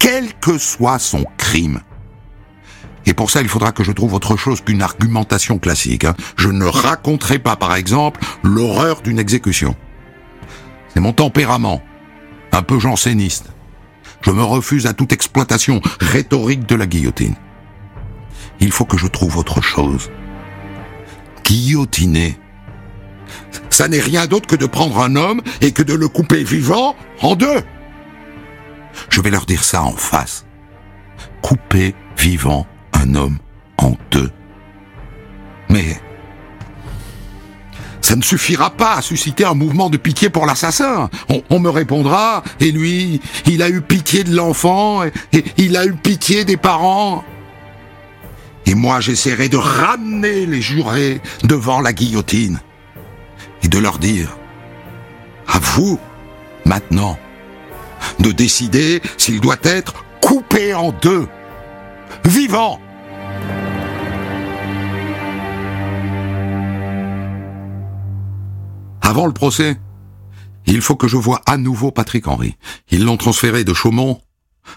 quel 0.00 0.34
que 0.40 0.58
soit 0.58 0.98
son 0.98 1.24
crime. 1.36 1.80
Et 3.06 3.14
pour 3.14 3.30
ça, 3.30 3.42
il 3.42 3.48
faudra 3.48 3.70
que 3.70 3.84
je 3.84 3.92
trouve 3.92 4.14
autre 4.14 4.36
chose 4.36 4.60
qu'une 4.60 4.82
argumentation 4.82 5.60
classique. 5.60 6.04
hein. 6.04 6.16
Je 6.36 6.48
ne 6.48 6.64
raconterai 6.64 7.38
pas, 7.38 7.54
par 7.54 7.76
exemple, 7.76 8.20
l'horreur 8.42 9.02
d'une 9.02 9.20
exécution. 9.20 9.76
C'est 10.96 11.02
mon 11.02 11.12
tempérament, 11.12 11.82
un 12.52 12.62
peu 12.62 12.78
janséniste. 12.78 13.50
Je 14.22 14.30
me 14.30 14.42
refuse 14.42 14.86
à 14.86 14.94
toute 14.94 15.12
exploitation 15.12 15.82
rhétorique 16.00 16.64
de 16.64 16.74
la 16.74 16.86
guillotine. 16.86 17.34
Il 18.60 18.72
faut 18.72 18.86
que 18.86 18.96
je 18.96 19.06
trouve 19.06 19.36
autre 19.36 19.60
chose. 19.60 20.10
Guillotiner. 21.44 22.38
Ça 23.68 23.88
n'est 23.88 24.00
rien 24.00 24.26
d'autre 24.26 24.46
que 24.46 24.56
de 24.56 24.64
prendre 24.64 24.98
un 25.00 25.16
homme 25.16 25.42
et 25.60 25.72
que 25.72 25.82
de 25.82 25.92
le 25.92 26.08
couper 26.08 26.42
vivant 26.42 26.96
en 27.20 27.36
deux. 27.36 27.62
Je 29.10 29.20
vais 29.20 29.28
leur 29.28 29.44
dire 29.44 29.64
ça 29.64 29.82
en 29.82 29.92
face. 29.92 30.46
Couper 31.42 31.94
vivant 32.16 32.66
un 32.94 33.14
homme 33.14 33.36
en 33.76 33.98
deux. 34.10 34.30
Mais 35.68 36.00
ça 38.06 38.14
ne 38.14 38.22
suffira 38.22 38.70
pas 38.70 38.94
à 38.94 39.02
susciter 39.02 39.44
un 39.44 39.54
mouvement 39.54 39.90
de 39.90 39.96
pitié 39.96 40.30
pour 40.30 40.46
l'assassin. 40.46 41.10
On, 41.50 41.58
me 41.58 41.68
répondra, 41.68 42.44
et 42.60 42.70
lui, 42.70 43.20
il 43.46 43.62
a 43.62 43.68
eu 43.68 43.80
pitié 43.80 44.22
de 44.22 44.32
l'enfant, 44.32 45.02
et 45.02 45.12
il 45.56 45.76
a 45.76 45.84
eu 45.86 45.92
pitié 45.92 46.44
des 46.44 46.56
parents. 46.56 47.24
Et 48.64 48.76
moi, 48.76 49.00
j'essaierai 49.00 49.48
de 49.48 49.56
ramener 49.56 50.46
les 50.46 50.62
jurés 50.62 51.20
devant 51.42 51.80
la 51.80 51.92
guillotine 51.92 52.60
et 53.64 53.68
de 53.68 53.78
leur 53.80 53.98
dire, 53.98 54.38
à 55.48 55.58
vous, 55.58 55.98
maintenant, 56.64 57.18
de 58.20 58.30
décider 58.30 59.02
s'il 59.18 59.40
doit 59.40 59.58
être 59.64 60.04
coupé 60.20 60.74
en 60.74 60.92
deux, 60.92 61.26
vivant. 62.24 62.78
Avant 69.06 69.26
le 69.26 69.32
procès, 69.32 69.76
il 70.66 70.82
faut 70.82 70.96
que 70.96 71.06
je 71.06 71.16
voie 71.16 71.40
à 71.46 71.58
nouveau 71.58 71.92
Patrick 71.92 72.26
Henry. 72.26 72.56
Ils 72.90 73.04
l'ont 73.04 73.16
transféré 73.16 73.62
de 73.62 73.72
Chaumont 73.72 74.20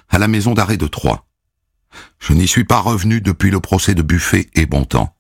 à 0.08 0.20
la 0.20 0.28
maison 0.28 0.54
d'arrêt 0.54 0.78
de 0.78 0.86
Troyes. 0.86 1.26
Je 2.20 2.34
n'y 2.34 2.48
suis 2.48 2.64
pas 2.64 2.80
revenu 2.80 3.22
depuis 3.22 3.50
le 3.50 3.60
procès 3.60 3.96
de 3.96 4.04
Buffet 4.04 4.48
et 4.54 4.68
Bontemps. 4.68 5.16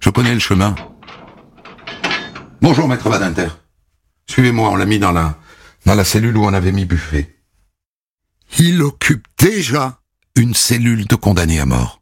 Je 0.00 0.10
connais 0.10 0.34
le 0.34 0.40
chemin. 0.40 0.74
Bonjour, 2.60 2.88
maître 2.88 3.08
Badinter. 3.08 3.46
Suivez-moi, 4.28 4.70
on 4.70 4.74
l'a 4.74 4.84
mis 4.84 4.98
dans 4.98 5.12
la, 5.12 5.38
dans 5.86 5.94
la 5.94 6.04
cellule 6.04 6.36
où 6.36 6.44
on 6.44 6.54
avait 6.54 6.72
mis 6.72 6.84
Buffet. 6.84 7.36
Il 8.58 8.82
occupe 8.82 9.28
déjà 9.38 10.00
une 10.34 10.54
cellule 10.54 11.06
de 11.06 11.14
condamnés 11.14 11.60
à 11.60 11.64
mort. 11.64 12.00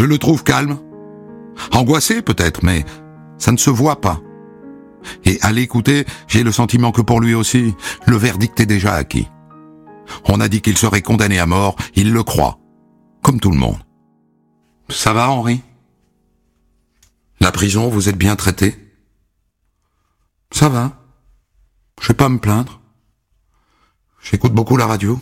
Je 0.00 0.06
le 0.06 0.16
trouve 0.16 0.44
calme. 0.44 0.78
Angoissé 1.72 2.22
peut-être, 2.22 2.64
mais 2.64 2.86
ça 3.36 3.52
ne 3.52 3.58
se 3.58 3.68
voit 3.68 4.00
pas. 4.00 4.22
Et 5.26 5.38
à 5.42 5.52
l'écouter, 5.52 6.06
j'ai 6.26 6.42
le 6.42 6.52
sentiment 6.52 6.90
que 6.90 7.02
pour 7.02 7.20
lui 7.20 7.34
aussi, 7.34 7.74
le 8.06 8.16
verdict 8.16 8.58
est 8.60 8.66
déjà 8.66 8.94
acquis. 8.94 9.28
On 10.24 10.40
a 10.40 10.48
dit 10.48 10.62
qu'il 10.62 10.78
serait 10.78 11.02
condamné 11.02 11.38
à 11.38 11.44
mort, 11.44 11.76
il 11.96 12.14
le 12.14 12.22
croit. 12.22 12.58
Comme 13.22 13.40
tout 13.40 13.50
le 13.50 13.58
monde. 13.58 13.76
Ça 14.88 15.12
va, 15.12 15.28
Henri? 15.28 15.60
La 17.38 17.52
prison, 17.52 17.90
vous 17.90 18.08
êtes 18.08 18.16
bien 18.16 18.36
traité? 18.36 18.74
Ça 20.50 20.70
va. 20.70 20.92
Je 22.00 22.08
vais 22.08 22.14
pas 22.14 22.30
me 22.30 22.38
plaindre. 22.38 22.80
J'écoute 24.22 24.54
beaucoup 24.54 24.78
la 24.78 24.86
radio. 24.86 25.20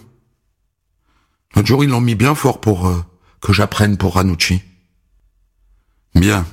L'autre 1.57 1.67
jour, 1.67 1.83
ils 1.83 1.91
l'ont 1.91 2.01
mis 2.01 2.15
bien 2.15 2.37
fort 2.37 2.61
pour 2.61 2.87
euh, 2.87 3.05
que 3.41 3.53
j'apprenne 3.53 3.97
pour 3.97 4.15
Ranucci. 4.15 4.63
Bien. 6.15 6.47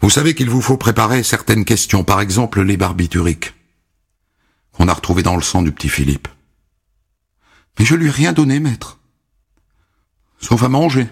Vous 0.00 0.10
savez 0.10 0.34
qu'il 0.34 0.50
vous 0.50 0.60
faut 0.60 0.76
préparer 0.76 1.22
certaines 1.22 1.64
questions, 1.64 2.04
par 2.04 2.20
exemple 2.20 2.60
les 2.62 2.76
barbituriques, 2.76 3.54
qu'on 4.72 4.88
a 4.88 4.94
retrouvées 4.94 5.22
dans 5.22 5.36
le 5.36 5.42
sang 5.42 5.62
du 5.62 5.72
petit 5.72 5.88
Philippe. 5.88 6.28
Mais 7.78 7.84
je 7.84 7.94
lui 7.94 8.08
ai 8.08 8.10
rien 8.10 8.32
donné, 8.32 8.60
maître. 8.60 8.98
Sauf 10.40 10.62
à 10.62 10.68
manger. 10.68 11.08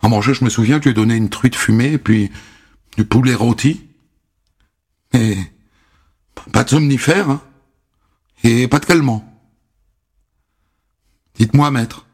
À 0.00 0.08
manger, 0.08 0.32
je 0.32 0.44
me 0.44 0.50
souviens 0.50 0.78
que 0.78 0.84
je 0.84 0.88
lui 0.88 0.92
ai 0.92 0.94
donné 0.94 1.16
une 1.16 1.28
truite 1.28 1.56
fumée 1.56 1.92
et 1.92 1.98
puis 1.98 2.30
du 2.96 3.04
poulet 3.04 3.34
rôti. 3.34 3.88
Et 5.12 5.36
pas 6.52 6.64
de 6.64 6.70
somnifère, 6.70 7.30
hein. 7.30 7.42
Et 8.44 8.68
pas 8.68 8.78
de 8.78 8.86
calmant. 8.86 9.24
Dites-moi, 11.34 11.70
maître. 11.72 12.06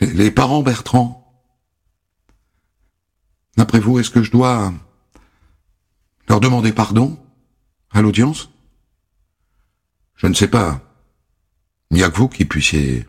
Les 0.00 0.30
parents 0.30 0.62
Bertrand, 0.62 1.21
D'après 3.56 3.80
vous, 3.80 3.98
est-ce 3.98 4.10
que 4.10 4.22
je 4.22 4.30
dois 4.30 4.72
leur 6.28 6.40
demander 6.40 6.72
pardon 6.72 7.18
à 7.90 8.00
l'audience? 8.00 8.50
Je 10.16 10.26
ne 10.26 10.34
sais 10.34 10.48
pas. 10.48 10.80
Il 11.90 11.98
n'y 11.98 12.02
a 12.04 12.10
que 12.10 12.16
vous 12.16 12.28
qui 12.28 12.44
puissiez 12.44 13.06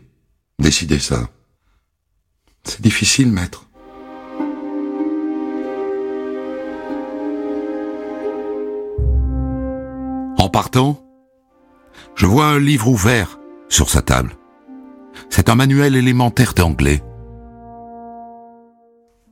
décider 0.58 0.98
ça. 0.98 1.28
C'est 2.64 2.80
difficile, 2.80 3.30
maître. 3.30 3.66
En 10.38 10.48
partant, 10.50 11.02
je 12.14 12.26
vois 12.26 12.46
un 12.46 12.58
livre 12.58 12.88
ouvert 12.88 13.38
sur 13.68 13.88
sa 13.88 14.02
table. 14.02 14.36
C'est 15.30 15.48
un 15.48 15.54
manuel 15.54 15.96
élémentaire 15.96 16.54
d'anglais. 16.54 17.02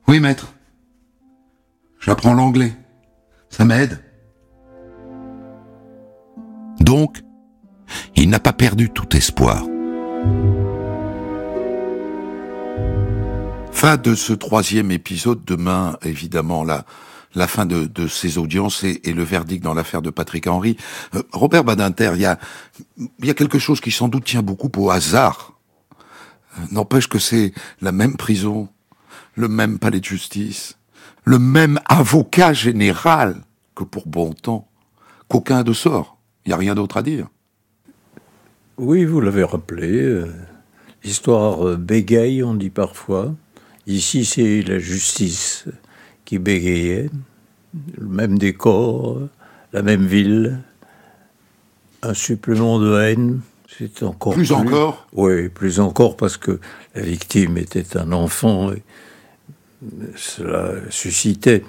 Oui, 0.07 0.19
maître. 0.19 0.52
J'apprends 2.05 2.33
l'anglais. 2.33 2.73
Ça 3.49 3.63
m'aide. 3.63 4.03
Donc, 6.79 7.21
il 8.15 8.29
n'a 8.29 8.39
pas 8.39 8.51
perdu 8.51 8.89
tout 8.89 9.15
espoir. 9.15 9.63
Fin 13.71 13.95
de 13.95 14.15
ce 14.15 14.33
troisième 14.33 14.91
épisode. 14.91 15.45
Demain, 15.45 15.97
évidemment, 16.03 16.65
la, 16.65 16.85
fin 17.47 17.65
de, 17.65 17.85
de 17.85 18.07
ces 18.07 18.37
audiences 18.37 18.83
et, 18.83 18.99
le 19.13 19.23
verdict 19.23 19.63
dans 19.63 19.73
l'affaire 19.73 20.01
de 20.01 20.09
Patrick 20.09 20.47
Henry. 20.47 20.75
Euh, 21.15 21.23
Robert 21.31 21.63
Badinter, 21.63 22.11
il 22.15 22.21
y 22.21 22.25
a, 22.25 22.37
il 22.97 23.25
y 23.25 23.29
a 23.29 23.33
quelque 23.33 23.59
chose 23.59 23.79
qui 23.79 23.91
sans 23.91 24.09
doute 24.09 24.25
tient 24.25 24.43
beaucoup 24.43 24.71
au 24.75 24.89
hasard. 24.89 25.53
Euh, 26.59 26.63
N'empêche 26.71 27.07
que 27.07 27.19
c'est 27.19 27.53
la 27.81 27.93
même 27.93 28.17
prison, 28.17 28.67
le 29.35 29.47
même 29.47 29.79
palais 29.79 30.01
de 30.01 30.05
justice, 30.05 30.77
le 31.25 31.39
même 31.39 31.79
avocat 31.85 32.53
général 32.53 33.37
que 33.75 33.83
pour 33.83 34.07
Bontemps, 34.07 34.67
qu'aucun 35.27 35.63
de 35.63 35.73
sort. 35.73 36.17
Il 36.45 36.49
n'y 36.49 36.53
a 36.53 36.57
rien 36.57 36.75
d'autre 36.75 36.97
à 36.97 37.01
dire. 37.03 37.27
Oui, 38.77 39.05
vous 39.05 39.21
l'avez 39.21 39.43
rappelé. 39.43 39.91
euh, 39.91 40.31
L'histoire 41.03 41.67
euh, 41.67 41.75
bégaye, 41.77 42.43
on 42.43 42.53
dit 42.53 42.69
parfois. 42.69 43.33
Ici, 43.87 44.25
c'est 44.25 44.61
la 44.61 44.79
justice 44.79 45.65
qui 46.25 46.39
bégayait. 46.39 47.09
Le 47.97 48.07
même 48.07 48.37
décor, 48.37 49.19
la 49.73 49.81
même 49.81 50.05
ville. 50.05 50.59
Un 52.01 52.13
supplément 52.13 52.79
de 52.79 52.99
haine. 52.99 53.41
C'est 53.77 54.03
encore 54.03 54.33
Plus 54.33 54.51
encore 54.51 55.07
Oui, 55.13 55.49
plus 55.49 55.79
encore 55.79 56.15
parce 56.15 56.37
que 56.37 56.59
la 56.95 57.01
victime 57.01 57.57
était 57.57 57.97
un 57.97 58.11
enfant 58.11 58.71
et 58.71 58.83
cela 60.15 60.73
suscitait 60.89 61.63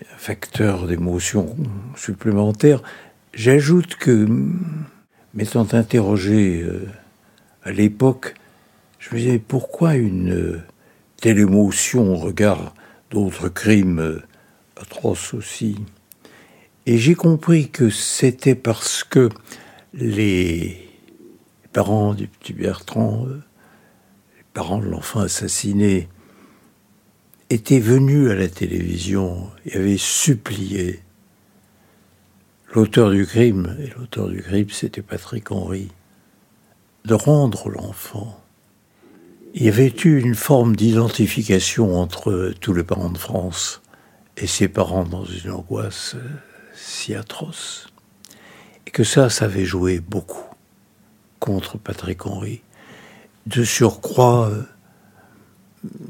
un 0.00 0.16
facteur 0.16 0.86
d'émotion 0.86 1.56
supplémentaire. 1.96 2.82
J'ajoute 3.34 3.96
que, 3.96 4.28
m'étant 5.34 5.66
interrogé 5.72 6.62
euh, 6.62 6.86
à 7.62 7.72
l'époque, 7.72 8.34
je 8.98 9.14
me 9.14 9.20
disais 9.20 9.38
pourquoi 9.38 9.94
une 9.96 10.32
euh, 10.32 10.60
telle 11.20 11.38
émotion 11.38 12.12
au 12.12 12.16
regard 12.16 12.74
d'autres 13.10 13.48
crimes 13.48 14.00
euh, 14.00 14.22
atroces 14.80 15.34
aussi? 15.34 15.76
Et 16.86 16.98
j'ai 16.98 17.14
compris 17.14 17.70
que 17.70 17.90
c'était 17.90 18.56
parce 18.56 19.04
que 19.04 19.28
les 19.94 20.88
parents 21.72 22.12
du 22.12 22.26
petit 22.26 22.52
Bertrand, 22.52 23.26
les 23.26 24.44
parents 24.52 24.78
de 24.78 24.86
l'enfant 24.86 25.20
assassiné, 25.20 26.08
étaient 27.52 27.80
venus 27.80 28.30
à 28.30 28.34
la 28.34 28.48
télévision 28.48 29.50
et 29.66 29.76
avaient 29.76 29.98
supplié 29.98 31.02
l'auteur 32.72 33.10
du 33.10 33.26
crime, 33.26 33.76
et 33.78 33.90
l'auteur 33.98 34.28
du 34.28 34.42
crime 34.42 34.70
c'était 34.70 35.02
Patrick 35.02 35.50
Henry, 35.50 35.90
de 37.04 37.14
rendre 37.14 37.68
l'enfant. 37.68 38.40
Il 39.54 39.64
y 39.64 39.68
avait 39.68 39.92
eu 40.04 40.18
une 40.18 40.34
forme 40.34 40.76
d'identification 40.76 42.00
entre 42.00 42.54
tous 42.60 42.72
les 42.72 42.84
parents 42.84 43.10
de 43.10 43.18
France 43.18 43.82
et 44.38 44.46
ses 44.46 44.68
parents 44.68 45.04
dans 45.04 45.26
une 45.26 45.50
angoisse 45.50 46.14
euh, 46.14 46.26
si 46.74 47.14
atroce. 47.14 47.88
Et 48.86 48.90
que 48.90 49.04
ça, 49.04 49.28
ça 49.28 49.44
avait 49.44 49.66
joué 49.66 50.00
beaucoup 50.00 50.48
contre 51.38 51.76
Patrick 51.76 52.24
Henry. 52.24 52.62
De 53.46 53.62
surcroît, 53.62 54.48
euh, 54.48 54.62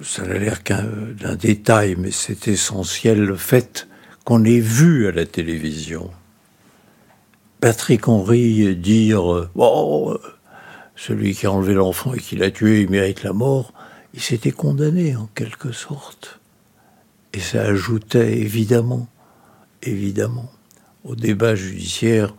ça 0.02 0.26
n'a 0.26 0.38
l'air 0.38 0.62
qu'un 0.62 0.86
détail, 1.38 1.96
mais 1.98 2.10
c'est 2.10 2.48
essentiel 2.48 3.22
le 3.22 3.36
fait 3.36 3.88
qu'on 4.24 4.44
ait 4.44 4.60
vu 4.60 5.08
à 5.08 5.12
la 5.12 5.26
télévision 5.26 6.10
Patrick 7.62 8.08
Henry 8.08 8.74
dire 8.74 9.48
bon, 9.54 10.18
celui 10.96 11.32
qui 11.32 11.46
a 11.46 11.52
enlevé 11.52 11.74
l'enfant 11.74 12.12
et 12.12 12.18
qui 12.18 12.34
l'a 12.34 12.50
tué, 12.50 12.80
il 12.80 12.90
mérite 12.90 13.22
la 13.22 13.32
mort. 13.32 13.72
Il 14.14 14.20
s'était 14.20 14.50
condamné 14.50 15.14
en 15.14 15.28
quelque 15.36 15.70
sorte. 15.70 16.40
Et 17.32 17.38
ça 17.38 17.62
ajoutait 17.62 18.36
évidemment, 18.36 19.06
évidemment, 19.84 20.50
au 21.04 21.14
débat 21.14 21.54
judiciaire 21.54 22.34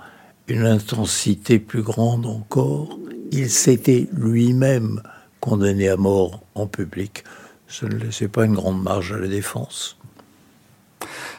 une 0.50 0.65
intensité 0.65 1.58
plus 1.58 1.84
grande 1.84 2.26
encore. 2.26 3.00
Il 3.32 3.50
s'était 3.50 4.10
lui-même 4.12 5.02
condamné 5.43 5.89
à 5.89 5.97
mort 5.97 6.39
en 6.56 6.67
public. 6.67 7.25
Ça 7.67 7.86
ne 7.88 7.95
laissait 7.95 8.29
pas 8.29 8.45
une 8.45 8.53
grande 8.53 8.82
marge 8.82 9.12
à 9.12 9.17
la 9.17 9.27
défense. 9.27 9.97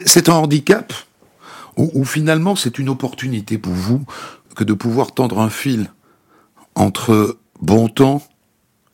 C'est 0.05 0.29
un 0.29 0.35
handicap 0.35 0.93
ou, 1.75 2.05
finalement 2.05 2.55
c'est 2.55 2.77
une 2.77 2.87
opportunité 2.87 3.57
pour 3.57 3.73
vous 3.73 4.05
que 4.55 4.63
de 4.63 4.73
pouvoir 4.73 5.11
tendre 5.13 5.39
un 5.39 5.49
fil 5.49 5.89
entre 6.75 7.39
Bontemps 7.61 8.21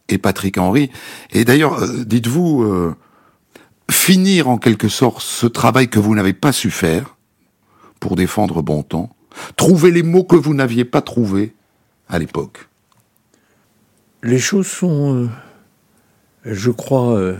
et 0.07 0.17
Patrick 0.17 0.57
Henry. 0.57 0.89
Et 1.31 1.43
d'ailleurs, 1.43 1.83
euh, 1.83 2.05
dites-vous, 2.05 2.63
euh, 2.63 2.95
finir 3.91 4.47
en 4.47 4.57
quelque 4.57 4.87
sorte 4.87 5.21
ce 5.21 5.45
travail 5.45 5.89
que 5.89 5.99
vous 5.99 6.15
n'avez 6.15 6.33
pas 6.33 6.53
su 6.53 6.71
faire 6.71 7.17
pour 7.99 8.15
défendre 8.15 8.61
Bontemps, 8.61 9.13
trouver 9.57 9.91
les 9.91 10.03
mots 10.03 10.23
que 10.23 10.37
vous 10.37 10.53
n'aviez 10.53 10.85
pas 10.85 11.01
trouvés 11.01 11.53
à 12.07 12.17
l'époque. 12.17 12.70
Les 14.23 14.39
choses 14.39 14.67
sont, 14.67 15.15
euh, 15.15 15.29
je 16.45 16.71
crois, 16.71 17.35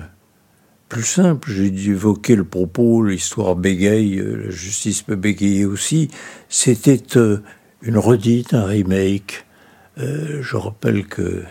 plus 0.92 1.04
simple. 1.04 1.50
J'ai 1.50 1.68
évoqué 1.68 2.36
le 2.36 2.44
propos, 2.44 3.02
l'histoire 3.02 3.56
bégaye, 3.56 4.20
euh, 4.20 4.44
la 4.44 4.50
justice 4.50 5.04
peut 5.04 5.16
bégayer 5.16 5.64
aussi. 5.64 6.10
C'était 6.50 7.18
euh, 7.18 7.42
une 7.82 7.98
redite, 7.98 8.54
un 8.54 8.66
remake. 8.66 9.46
Euh, 10.00 10.42
je 10.42 10.58
rappelle 10.58 11.08
que 11.08 11.44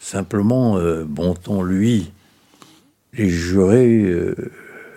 simplement, 0.00 0.76
Bontemps, 1.06 1.62
lui, 1.62 2.12
les 3.12 3.30
jurés 3.30 4.12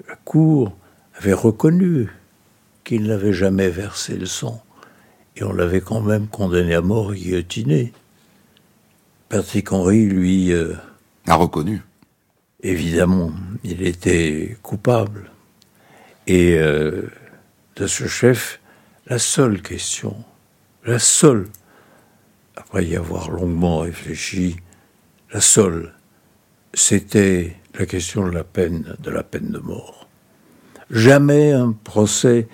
à 0.09 0.15
cour 0.15 0.75
avaient 1.19 1.33
reconnu 1.33 2.09
qu'il 2.83 3.03
n'avait 3.03 3.31
jamais 3.31 3.69
versé 3.69 4.17
le 4.17 4.25
sang. 4.25 4.63
Et 5.35 5.43
on 5.43 5.53
l'avait 5.53 5.81
quand 5.81 6.01
même 6.01 6.27
condamné 6.27 6.73
à 6.73 6.81
mort 6.81 7.13
et 7.13 7.17
guillotiné. 7.17 7.93
Patrick 9.29 9.71
Henry, 9.71 10.05
lui... 10.05 10.53
a 11.27 11.35
reconnu 11.35 11.81
évidemment, 12.61 13.31
il 13.63 13.85
était 13.85 14.57
coupable. 14.61 15.31
Et 16.27 16.57
euh, 16.57 17.03
de 17.75 17.87
ce 17.87 18.07
chef, 18.07 18.59
la 19.07 19.19
seule 19.19 19.61
question, 19.61 20.15
la 20.85 20.99
seule, 20.99 21.47
après 22.55 22.85
y 22.85 22.95
avoir 22.95 23.29
longuement 23.29 23.79
réfléchi, 23.79 24.57
la 25.31 25.41
seule, 25.41 25.93
c'était 26.73 27.55
la 27.77 27.85
question 27.85 28.25
de 28.27 28.31
la 28.31 28.43
peine, 28.43 28.95
de 28.99 29.09
la 29.09 29.23
peine 29.23 29.51
de 29.51 29.59
mort. 29.59 30.07
Jamais 30.89 31.51
un 31.51 31.71
procès 31.71 32.47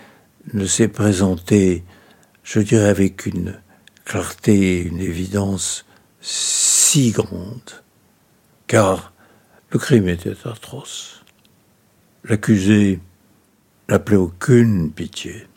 ne 0.53 0.65
s'est 0.65 0.87
présenté, 0.87 1.83
je 2.43 2.59
dirais, 2.59 2.89
avec 2.89 3.25
une 3.25 3.59
clarté, 4.05 4.81
une 4.81 4.99
évidence 4.99 5.85
si 6.23 7.11
grande, 7.11 7.83
car 8.65 9.13
le 9.71 9.77
crime 9.77 10.07
était 10.07 10.47
atroce. 10.47 11.25
L'accusé 12.23 13.01
n'appelait 13.89 14.15
aucune 14.15 14.91
pitié. 14.91 15.47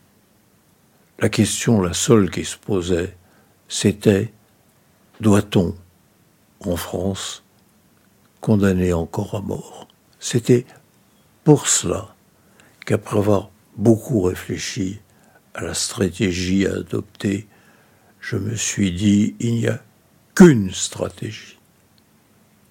La 1.21 1.29
question, 1.29 1.81
la 1.81 1.95
seule 1.95 2.31
qui 2.31 2.45
se 2.45 2.57
posait, 2.57 3.17
c'était 3.69 4.33
doit-on, 5.21 5.77
en 6.61 6.77
France, 6.77 7.45
condamner 8.41 8.93
encore 8.93 9.37
à 9.37 9.41
mort? 9.41 9.87
C'était 10.19 10.67
pour 11.45 11.69
cela 11.69 12.15
qu'après 12.85 13.19
avoir 13.19 13.51
beaucoup 13.77 14.21
réfléchi 14.21 15.01
à 15.55 15.63
la 15.63 15.75
stratégie 15.75 16.67
à 16.67 16.75
adopter, 16.75 17.47
je 18.19 18.37
me 18.37 18.57
suis 18.57 18.91
dit, 18.91 19.37
il 19.39 19.55
n'y 19.55 19.69
a 19.69 19.81
qu'une 20.37 20.71
stratégie. 20.71 21.59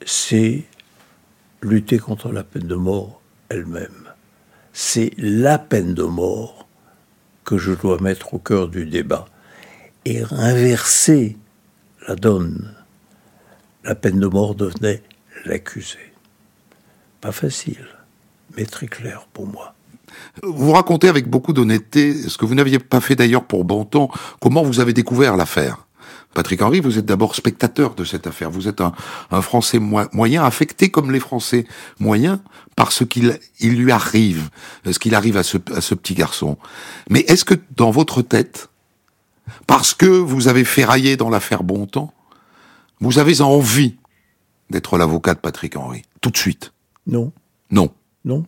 C'est 0.05 0.63
lutter 1.63 1.97
contre 1.97 2.31
la 2.31 2.43
peine 2.43 2.67
de 2.67 2.75
mort 2.75 3.21
elle-même. 3.49 4.13
C'est 4.71 5.11
la 5.17 5.57
peine 5.57 5.95
de 5.95 6.03
mort 6.03 6.67
que 7.43 7.57
je 7.57 7.73
dois 7.73 7.99
mettre 7.99 8.35
au 8.35 8.37
cœur 8.37 8.67
du 8.67 8.85
débat 8.85 9.25
et 10.05 10.21
inverser 10.29 11.37
la 12.07 12.15
donne. 12.15 12.75
La 13.83 13.95
peine 13.95 14.19
de 14.19 14.27
mort 14.27 14.53
devenait 14.53 15.01
l'accusé. 15.45 15.97
Pas 17.19 17.31
facile, 17.31 17.87
mais 18.55 18.65
très 18.65 18.87
clair 18.87 19.27
pour 19.33 19.47
moi. 19.47 19.73
Vous 20.43 20.71
racontez 20.71 21.07
avec 21.07 21.27
beaucoup 21.27 21.51
d'honnêteté 21.51 22.13
ce 22.13 22.37
que 22.37 22.45
vous 22.45 22.55
n'aviez 22.55 22.77
pas 22.77 23.01
fait 23.01 23.15
d'ailleurs 23.15 23.45
pour 23.45 23.65
Bontemps, 23.65 24.11
comment 24.39 24.61
vous 24.61 24.79
avez 24.79 24.93
découvert 24.93 25.35
l'affaire? 25.35 25.84
Patrick 26.35 26.61
Henry, 26.61 26.81
vous 26.81 26.99
êtes 26.99 27.05
d'abord 27.05 27.33
spectateur 27.33 27.95
de 27.95 28.03
cette 28.03 28.27
affaire. 28.27 28.51
Vous 28.51 28.67
êtes 28.67 28.81
un, 28.81 28.91
Français 29.41 29.79
moyen, 29.79 30.43
affecté 30.43 30.91
comme 30.91 31.11
les 31.11 31.21
Français 31.21 31.65
moyens 31.97 32.39
par 32.75 32.91
ce 32.91 33.05
qu'il 33.05 33.39
il 33.61 33.77
lui 33.77 33.91
arrive, 33.91 34.49
ce 34.85 34.99
qu'il 34.99 35.15
arrive 35.15 35.37
à 35.37 35.43
ce, 35.43 35.57
à 35.73 35.79
ce 35.79 35.95
petit 35.95 36.13
garçon. 36.13 36.57
Mais 37.09 37.21
est-ce 37.21 37.45
que 37.45 37.55
dans 37.77 37.89
votre 37.89 38.21
tête, 38.21 38.69
parce 39.65 39.93
que 39.93 40.05
vous 40.05 40.49
avez 40.49 40.65
ferraillé 40.65 41.15
dans 41.15 41.29
l'affaire 41.29 41.63
Bontemps, 41.63 42.13
vous 42.99 43.17
avez 43.17 43.39
envie 43.39 43.95
d'être 44.69 44.97
l'avocat 44.97 45.35
de 45.35 45.39
Patrick 45.39 45.77
Henry 45.77 46.03
tout 46.19 46.31
de 46.31 46.37
suite? 46.37 46.73
Non. 47.07 47.31
Non. 47.71 47.91
Non. 48.25 48.45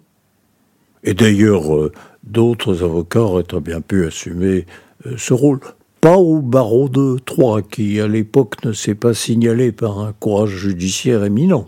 Et 1.03 1.13
d'ailleurs, 1.13 1.73
euh, 1.73 1.93
d'autres 2.23 2.83
avocats 2.83 3.21
auraient 3.21 3.43
très 3.43 3.61
bien 3.61 3.79
pu 3.79 4.05
assumer 4.05 4.65
euh, 5.05 5.15
ce 5.17 5.33
rôle 5.33 5.61
pas 6.01 6.17
au 6.17 6.41
barreau 6.41 6.89
de 6.89 7.17
Troyes, 7.19 7.61
qui 7.61 7.99
à 7.99 8.07
l'époque 8.07 8.63
ne 8.63 8.71
s'est 8.71 8.95
pas 8.95 9.13
signalé 9.13 9.71
par 9.71 9.99
un 9.99 10.13
courage 10.13 10.51
judiciaire 10.51 11.23
éminent, 11.23 11.65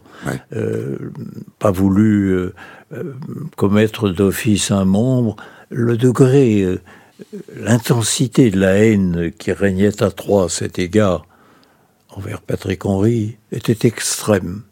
euh, 0.56 0.98
pas 1.58 1.72
voulu 1.72 2.30
euh, 2.30 2.54
euh, 2.94 3.16
commettre 3.56 4.10
d'office 4.10 4.72
un 4.72 4.86
membre, 4.86 5.36
le 5.70 5.98
degré, 5.98 6.66
l'intensité 7.56 8.52
de 8.52 8.60
la 8.60 8.76
haine 8.76 9.32
qui 9.38 9.52
régnait 9.52 10.02
à 10.04 10.12
Troyes 10.12 10.46
à 10.46 10.50
cet 10.50 10.80
égard 10.80 11.26
envers 12.10 12.42
Patrick 12.42 12.86
Henry 12.86 13.38
était 13.52 13.88
extrême. 13.88 14.64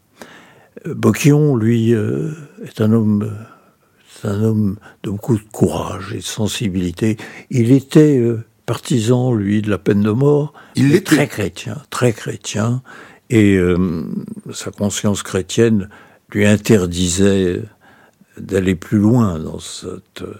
Boquillon, 0.86 1.56
lui, 1.56 1.92
est 1.92 2.82
un 2.82 2.92
homme 2.92 3.32
un 4.24 4.44
homme 4.44 4.78
de 5.04 5.12
beaucoup 5.12 5.38
de 5.38 5.44
courage 5.52 6.12
et 6.12 6.18
de 6.18 6.24
sensibilité. 6.24 7.18
Il 7.52 7.72
était 7.72 8.20
partisan, 8.68 9.34
lui, 9.34 9.62
de 9.64 9.70
la 9.72 9.80
peine 9.80 10.04
de 10.04 10.12
mort. 10.12 10.54
Il 10.76 10.94
est 10.94 11.08
très 11.08 11.28
chrétien, 11.28 11.82
très 11.90 12.14
chrétien, 12.14 12.84
et 13.32 13.56
euh, 13.56 14.04
sa 14.54 14.72
conscience 14.72 15.24
chrétienne 15.24 15.90
lui 16.32 16.46
interdisait 16.46 17.64
d'aller 18.38 18.76
plus 18.76 19.00
loin 19.00 19.40
dans 19.40 19.60
cette 19.60 20.22
euh, 20.22 20.36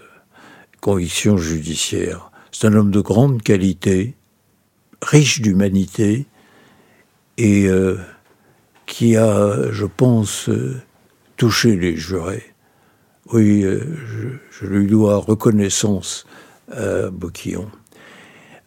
conviction 0.80 1.38
judiciaire. 1.38 2.30
C'est 2.52 2.66
un 2.66 2.74
homme 2.74 2.90
de 2.90 3.00
grande 3.00 3.42
qualité, 3.42 4.14
riche 5.02 5.40
d'humanité, 5.40 6.26
et 7.38 7.66
euh, 7.66 7.96
qui 8.84 9.16
a, 9.16 9.72
je 9.72 9.86
pense, 9.86 10.50
touché 11.38 11.76
les 11.76 11.96
jurés. 11.96 12.54
Oui, 13.32 13.62
je, 13.62 14.28
je, 14.50 14.66
lui 14.66 14.86
dois 14.86 15.16
reconnaissance 15.16 16.26
à 16.70 17.10
Boquillon. 17.10 17.70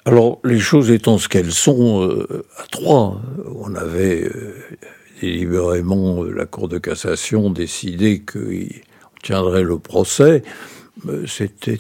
Alors, 0.06 0.40
les 0.44 0.60
choses 0.60 0.90
étant 0.90 1.20
ce 1.20 1.30
qu'elles 1.30 1.52
sont, 1.52 2.04
euh, 2.04 2.44
à 2.58 2.64
trois, 2.72 3.22
on 3.56 3.76
avait 3.76 4.24
euh, 4.24 4.56
délibérément 5.22 6.24
euh, 6.24 6.32
la 6.32 6.48
Cour 6.48 6.68
de 6.68 6.80
cassation 6.80 7.52
décidé 7.52 8.20
qu'on 8.22 8.68
tiendrait 9.22 9.64
le 9.64 9.78
procès. 9.78 10.42
C'était 11.28 11.80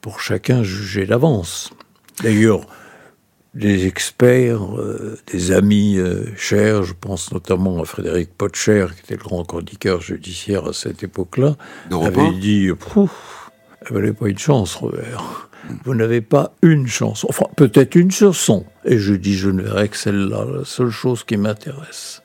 pour 0.00 0.20
chacun 0.20 0.62
juger 0.62 1.06
d'avance. 1.06 1.70
D'ailleurs, 2.22 2.66
des 3.54 3.86
experts, 3.86 4.62
des 5.30 5.52
amis 5.52 5.98
chers, 6.36 6.84
je 6.84 6.94
pense 6.98 7.32
notamment 7.32 7.82
à 7.82 7.84
Frédéric 7.84 8.30
Potcher, 8.36 8.86
qui 8.94 9.02
était 9.02 9.22
le 9.22 9.28
grand 9.28 9.44
chroniqueur 9.44 10.00
judiciaire 10.00 10.66
à 10.66 10.72
cette 10.72 11.02
époque-là, 11.02 11.56
avait 11.92 12.32
dit 12.40 12.70
Pouf, 12.72 13.50
vous 13.88 13.96
n'avez 13.96 14.12
pas 14.12 14.28
une 14.28 14.38
chance, 14.38 14.74
Robert. 14.76 15.50
Vous 15.84 15.94
n'avez 15.94 16.20
pas 16.20 16.54
une 16.62 16.86
chance. 16.86 17.24
Enfin, 17.28 17.46
peut-être 17.56 17.94
une 17.94 18.10
chanson. 18.10 18.66
Et 18.84 18.98
je 18.98 19.14
dis, 19.14 19.36
je 19.36 19.50
ne 19.50 19.62
verrai 19.62 19.88
que 19.88 19.96
celle-là, 19.96 20.44
la 20.58 20.64
seule 20.64 20.90
chose 20.90 21.24
qui 21.24 21.36
m'intéresse. 21.36 22.22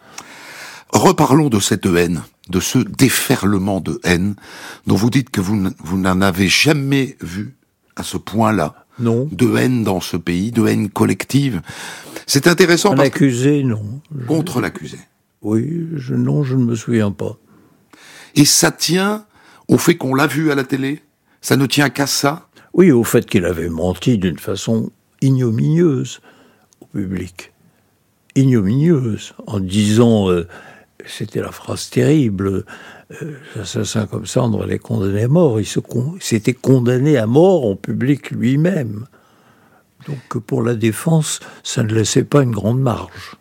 Reparlons 0.89 1.49
de 1.49 1.59
cette 1.59 1.85
haine, 1.85 2.23
de 2.49 2.59
ce 2.59 2.79
déferlement 2.79 3.81
de 3.81 3.99
haine, 4.03 4.35
dont 4.87 4.95
vous 4.95 5.09
dites 5.09 5.29
que 5.29 5.41
vous, 5.41 5.69
vous 5.79 5.97
n'en 5.97 6.21
avez 6.21 6.47
jamais 6.47 7.17
vu 7.21 7.57
à 7.95 8.03
ce 8.03 8.17
point-là. 8.17 8.85
Non. 8.99 9.29
De 9.31 9.55
haine 9.57 9.83
dans 9.83 10.01
ce 10.01 10.17
pays, 10.17 10.51
de 10.51 10.65
haine 10.65 10.89
collective. 10.89 11.61
C'est 12.25 12.47
intéressant. 12.47 12.93
Un 12.93 12.99
accusé, 12.99 13.63
non. 13.63 14.01
Contre 14.27 14.59
l'accusé. 14.59 14.97
Oui, 15.41 15.87
je, 15.95 16.15
non, 16.15 16.43
je 16.43 16.55
ne 16.55 16.63
me 16.63 16.75
souviens 16.75 17.11
pas. 17.11 17.37
Et 18.35 18.45
ça 18.45 18.71
tient 18.71 19.25
au 19.67 19.77
fait 19.77 19.95
qu'on 19.95 20.15
l'a 20.15 20.27
vu 20.27 20.51
à 20.51 20.55
la 20.55 20.63
télé? 20.63 21.03
Ça 21.41 21.55
ne 21.55 21.65
tient 21.65 21.89
qu'à 21.89 22.07
ça? 22.07 22.46
Oui, 22.77 22.91
au 22.91 23.03
fait 23.03 23.25
qu'il 23.25 23.45
avait 23.45 23.69
menti 23.69 24.19
d'une 24.19 24.37
façon 24.37 24.91
ignominieuse 25.21 26.19
au 26.79 26.85
public. 26.85 27.51
Ignominieuse, 28.35 29.33
en 29.47 29.59
disant, 29.59 30.29
euh, 30.29 30.47
c'était 31.03 31.41
la 31.41 31.51
phrase 31.51 31.89
terrible, 31.89 32.65
euh, 33.19 33.33
l'assassin 33.55 34.05
comme 34.05 34.25
devrait 34.25 34.67
les 34.67 34.77
condamner 34.77 35.23
à 35.23 35.27
mort. 35.27 35.59
Il 35.59 35.65
s'était 36.19 36.53
condamné 36.53 37.17
à 37.17 37.25
mort 37.25 37.65
en 37.65 37.75
public 37.75 38.29
lui-même. 38.29 39.07
Donc 40.07 40.37
pour 40.45 40.61
la 40.61 40.75
défense, 40.75 41.39
ça 41.63 41.81
ne 41.81 41.91
laissait 41.91 42.25
pas 42.25 42.43
une 42.43 42.51
grande 42.51 42.79
marge. 42.79 43.37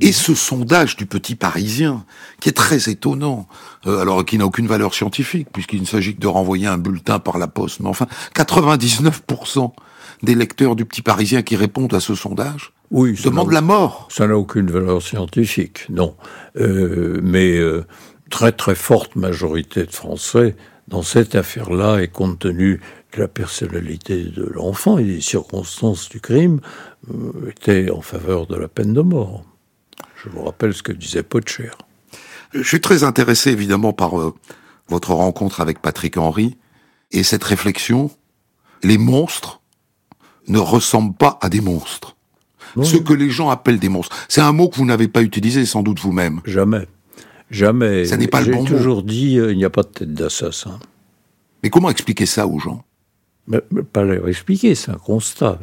Et 0.00 0.12
ce 0.12 0.34
sondage 0.34 0.96
du 0.96 1.06
petit 1.06 1.34
Parisien, 1.34 2.04
qui 2.40 2.48
est 2.48 2.52
très 2.52 2.90
étonnant, 2.90 3.48
euh, 3.86 4.00
alors 4.00 4.24
qui 4.24 4.36
n'a 4.38 4.44
aucune 4.44 4.66
valeur 4.66 4.94
scientifique, 4.94 5.48
puisqu'il 5.52 5.80
ne 5.80 5.86
s'agit 5.86 6.14
que 6.14 6.20
de 6.20 6.26
renvoyer 6.26 6.66
un 6.66 6.78
bulletin 6.78 7.18
par 7.18 7.38
la 7.38 7.46
poste, 7.46 7.80
mais 7.80 7.88
enfin, 7.88 8.06
99% 8.34 9.72
des 10.22 10.34
lecteurs 10.34 10.76
du 10.76 10.84
petit 10.84 11.02
Parisien 11.02 11.42
qui 11.42 11.56
répondent 11.56 11.94
à 11.94 12.00
ce 12.00 12.14
sondage 12.14 12.72
oui, 12.90 13.18
demandent 13.24 13.52
la 13.52 13.62
mort. 13.62 14.06
Ça 14.10 14.28
n'a 14.28 14.38
aucune 14.38 14.70
valeur 14.70 15.02
scientifique, 15.02 15.86
non. 15.88 16.14
Euh, 16.56 17.18
mais 17.22 17.58
très 18.30 18.52
très 18.52 18.74
forte 18.74 19.16
majorité 19.16 19.84
de 19.84 19.92
Français 19.92 20.56
dans 20.88 21.02
cette 21.02 21.34
affaire-là, 21.34 22.00
et 22.00 22.08
compte 22.08 22.38
tenu 22.38 22.80
de 23.14 23.20
la 23.20 23.28
personnalité 23.28 24.24
de 24.24 24.44
l'enfant 24.44 24.98
et 24.98 25.04
des 25.04 25.20
circonstances 25.20 26.08
du 26.08 26.20
crime, 26.20 26.60
euh, 27.10 27.50
étaient 27.50 27.90
en 27.90 28.00
faveur 28.00 28.46
de 28.46 28.56
la 28.56 28.68
peine 28.68 28.92
de 28.92 29.00
mort. 29.00 29.44
Je 30.26 30.30
vous 30.30 30.42
rappelle 30.44 30.74
ce 30.74 30.82
que 30.82 30.92
disait 30.92 31.22
Potcher. 31.22 31.70
Je 32.52 32.62
suis 32.62 32.80
très 32.80 33.04
intéressé 33.04 33.50
évidemment 33.50 33.92
par 33.92 34.18
euh, 34.20 34.34
votre 34.88 35.12
rencontre 35.12 35.60
avec 35.60 35.80
Patrick 35.80 36.16
Henry 36.16 36.56
et 37.12 37.22
cette 37.22 37.44
réflexion. 37.44 38.10
Les 38.82 38.98
monstres 38.98 39.60
ne 40.48 40.58
ressemblent 40.58 41.16
pas 41.16 41.38
à 41.40 41.48
des 41.48 41.60
monstres. 41.60 42.16
Ce 42.82 42.98
que 42.98 43.14
les 43.14 43.30
gens 43.30 43.48
appellent 43.48 43.78
des 43.78 43.88
monstres. 43.88 44.14
C'est 44.28 44.42
un 44.42 44.52
mot 44.52 44.68
que 44.68 44.76
vous 44.76 44.84
n'avez 44.84 45.08
pas 45.08 45.22
utilisé 45.22 45.64
sans 45.64 45.82
doute 45.82 45.98
vous-même. 45.98 46.42
Jamais. 46.44 46.86
Jamais. 47.50 48.04
Ça 48.04 48.18
n'est 48.18 48.26
pas 48.26 48.42
le 48.42 48.52
bon 48.52 48.66
J'ai 48.66 48.76
toujours 48.76 49.02
dit, 49.02 49.38
euh, 49.38 49.52
il 49.52 49.56
n'y 49.56 49.64
a 49.64 49.70
pas 49.70 49.82
de 49.82 49.88
tête 49.88 50.12
d'assassin. 50.12 50.78
Mais 51.62 51.70
comment 51.70 51.88
expliquer 51.88 52.26
ça 52.26 52.46
aux 52.46 52.58
gens? 52.58 52.84
Mais, 53.46 53.60
Pas 53.92 54.02
leur 54.02 54.28
expliquer, 54.28 54.74
c'est 54.74 54.90
un 54.90 54.98
constat. 54.98 55.58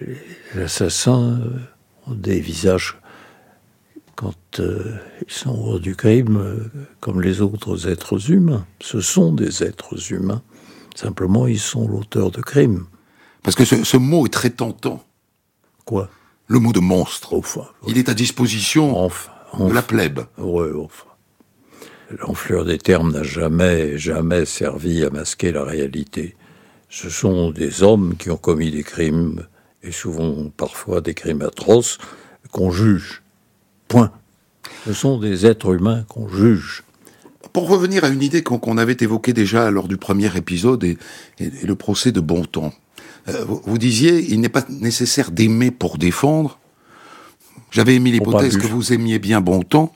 Les 0.00 0.62
assassins 0.62 1.40
euh, 1.40 2.10
ont 2.10 2.14
des 2.14 2.40
visages, 2.40 2.98
quand 4.18 4.58
euh, 4.58 4.96
ils 5.24 5.32
sont 5.32 5.50
hors 5.50 5.78
du 5.78 5.94
crime, 5.94 6.68
comme 6.98 7.22
les 7.22 7.40
autres 7.40 7.88
êtres 7.88 8.32
humains. 8.32 8.66
Ce 8.80 9.00
sont 9.00 9.32
des 9.32 9.62
êtres 9.62 10.12
humains. 10.12 10.42
Simplement, 10.96 11.46
ils 11.46 11.60
sont 11.60 11.86
l'auteur 11.86 12.32
de 12.32 12.40
crimes. 12.40 12.86
Parce 13.44 13.54
que 13.54 13.64
ce, 13.64 13.84
ce, 13.84 13.96
mot 13.96 14.26
est 14.26 14.32
très 14.32 14.50
tentant. 14.50 15.04
Quoi? 15.84 16.10
Le 16.48 16.58
mot 16.58 16.72
de 16.72 16.80
monstre. 16.80 17.34
Enfin, 17.34 17.68
Il 17.86 17.96
est 17.96 18.08
à 18.08 18.14
disposition. 18.14 18.98
Enfin 18.98 19.30
de 19.56 19.72
la 19.72 19.82
plèbe. 19.82 20.20
Oui, 20.36 20.68
enfin. 20.76 21.06
L'enflure 22.20 22.64
des 22.64 22.78
termes 22.78 23.12
n'a 23.12 23.22
jamais, 23.22 23.98
jamais 23.98 24.44
servi 24.44 25.04
à 25.04 25.10
masquer 25.10 25.52
la 25.52 25.62
réalité. 25.62 26.36
Ce 26.88 27.10
sont 27.10 27.50
des 27.50 27.82
hommes 27.82 28.16
qui 28.16 28.30
ont 28.30 28.36
commis 28.36 28.70
des 28.70 28.82
crimes, 28.82 29.46
et 29.82 29.92
souvent 29.92 30.50
parfois 30.56 31.00
des 31.02 31.14
crimes 31.14 31.42
atroces, 31.42 31.98
qu'on 32.50 32.70
juge. 32.70 33.22
Point. 33.88 34.12
Ce 34.86 34.92
sont 34.92 35.18
des 35.18 35.46
êtres 35.46 35.74
humains 35.74 36.04
qu'on 36.08 36.28
juge. 36.28 36.84
Pour 37.52 37.68
revenir 37.68 38.04
à 38.04 38.08
une 38.08 38.22
idée 38.22 38.42
qu'on 38.42 38.78
avait 38.78 38.96
évoquée 39.00 39.32
déjà 39.32 39.70
lors 39.70 39.88
du 39.88 39.96
premier 39.96 40.36
épisode 40.36 40.84
et, 40.84 40.98
et, 41.38 41.50
et 41.62 41.66
le 41.66 41.74
procès 41.74 42.12
de 42.12 42.20
Bontemps, 42.20 42.72
euh, 43.28 43.44
vous, 43.44 43.60
vous 43.64 43.78
disiez 43.78 44.32
il 44.32 44.40
n'est 44.40 44.48
pas 44.48 44.64
nécessaire 44.68 45.30
d'aimer 45.30 45.70
pour 45.70 45.98
défendre, 45.98 46.58
j'avais 47.70 47.94
émis 47.94 48.12
l'hypothèse 48.12 48.56
que 48.56 48.66
vous 48.66 48.92
aimiez 48.92 49.18
bien 49.18 49.40
Bontemps. 49.40 49.92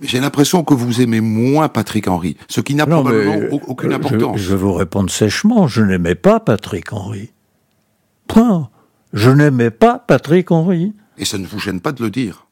J'ai 0.00 0.20
l'impression 0.20 0.62
que 0.62 0.74
vous 0.74 1.00
aimez 1.00 1.20
moins 1.20 1.68
Patrick 1.68 2.06
Henry, 2.06 2.36
ce 2.48 2.60
qui 2.60 2.74
n'a 2.76 2.86
probablement 2.86 3.58
aucune 3.66 3.92
importance. 3.92 4.36
Je, 4.36 4.42
je, 4.42 4.50
vais 4.50 4.56
vous 4.56 4.74
répondre 4.74 5.10
sèchement, 5.10 5.66
je 5.66 5.82
n'aimais 5.82 6.14
pas 6.14 6.38
Patrick 6.38 6.92
Henry. 6.92 7.32
Point. 8.28 8.70
Je 9.12 9.30
n'aimais 9.30 9.70
pas 9.70 9.98
Patrick 9.98 10.50
Henry. 10.52 10.92
Et 11.16 11.24
ça 11.24 11.38
ne 11.38 11.46
vous 11.46 11.58
gêne 11.58 11.80
pas 11.80 11.92
de 11.92 12.02
le 12.04 12.10
dire 12.10 12.47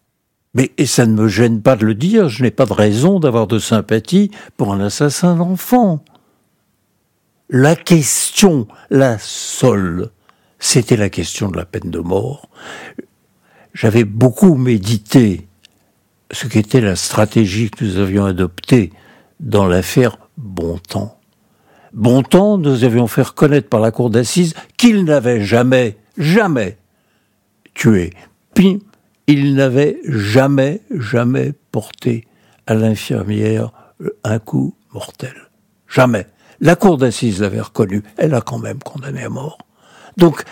Mais 0.56 0.72
et 0.78 0.86
ça 0.86 1.06
ne 1.06 1.12
me 1.12 1.28
gêne 1.28 1.62
pas 1.62 1.76
de 1.76 1.86
le 1.86 1.94
dire, 1.94 2.28
je 2.28 2.42
n'ai 2.42 2.50
pas 2.50 2.66
de 2.66 2.72
raison 2.72 3.20
d'avoir 3.20 3.46
de 3.46 3.60
sympathie 3.60 4.32
pour 4.56 4.72
un 4.72 4.80
assassin 4.80 5.36
d'enfant. 5.36 6.04
La 7.48 7.76
question, 7.76 8.66
la 8.90 9.18
seule, 9.20 10.10
c'était 10.58 10.96
la 10.96 11.10
question 11.10 11.48
de 11.48 11.56
la 11.56 11.64
peine 11.64 11.90
de 11.90 12.00
mort 12.00 12.48
j'avais 13.76 14.04
beaucoup 14.04 14.54
médité 14.54 15.46
ce 16.32 16.46
qu'était 16.46 16.80
la 16.80 16.96
stratégie 16.96 17.70
que 17.70 17.84
nous 17.84 17.98
avions 17.98 18.24
adoptée 18.24 18.90
dans 19.38 19.66
l'affaire 19.66 20.18
Bontemps. 20.38 21.18
Bontemps, 21.92 22.58
nous 22.58 22.84
avions 22.84 23.06
fait 23.06 23.22
reconnaître 23.22 23.68
par 23.68 23.80
la 23.80 23.90
cour 23.90 24.10
d'assises 24.10 24.54
qu'il 24.76 25.04
n'avait 25.04 25.44
jamais, 25.44 25.96
jamais 26.18 26.76
tué. 27.74 28.12
Il 29.26 29.54
n'avait 29.54 29.98
jamais, 30.04 30.82
jamais 30.90 31.52
porté 31.72 32.24
à 32.66 32.74
l'infirmière 32.74 33.72
un 34.24 34.38
coup 34.38 34.74
mortel. 34.92 35.34
Jamais. 35.88 36.26
La 36.60 36.76
cour 36.76 36.96
d'assises 36.96 37.40
l'avait 37.40 37.60
reconnu. 37.60 38.02
Elle 38.16 38.34
a 38.34 38.40
quand 38.40 38.58
même 38.58 38.78
condamné 38.78 39.24
à 39.24 39.28
mort. 39.28 39.58
Donc, 40.16 40.44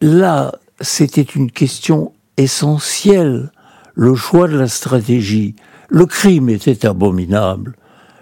là, 0.00 0.52
c'était 0.80 1.22
une 1.22 1.50
question 1.50 2.12
essentiel, 2.36 3.50
le 3.94 4.14
choix 4.14 4.48
de 4.48 4.58
la 4.58 4.68
stratégie. 4.68 5.54
Le 5.88 6.06
crime 6.06 6.48
était 6.48 6.86
abominable. 6.86 7.76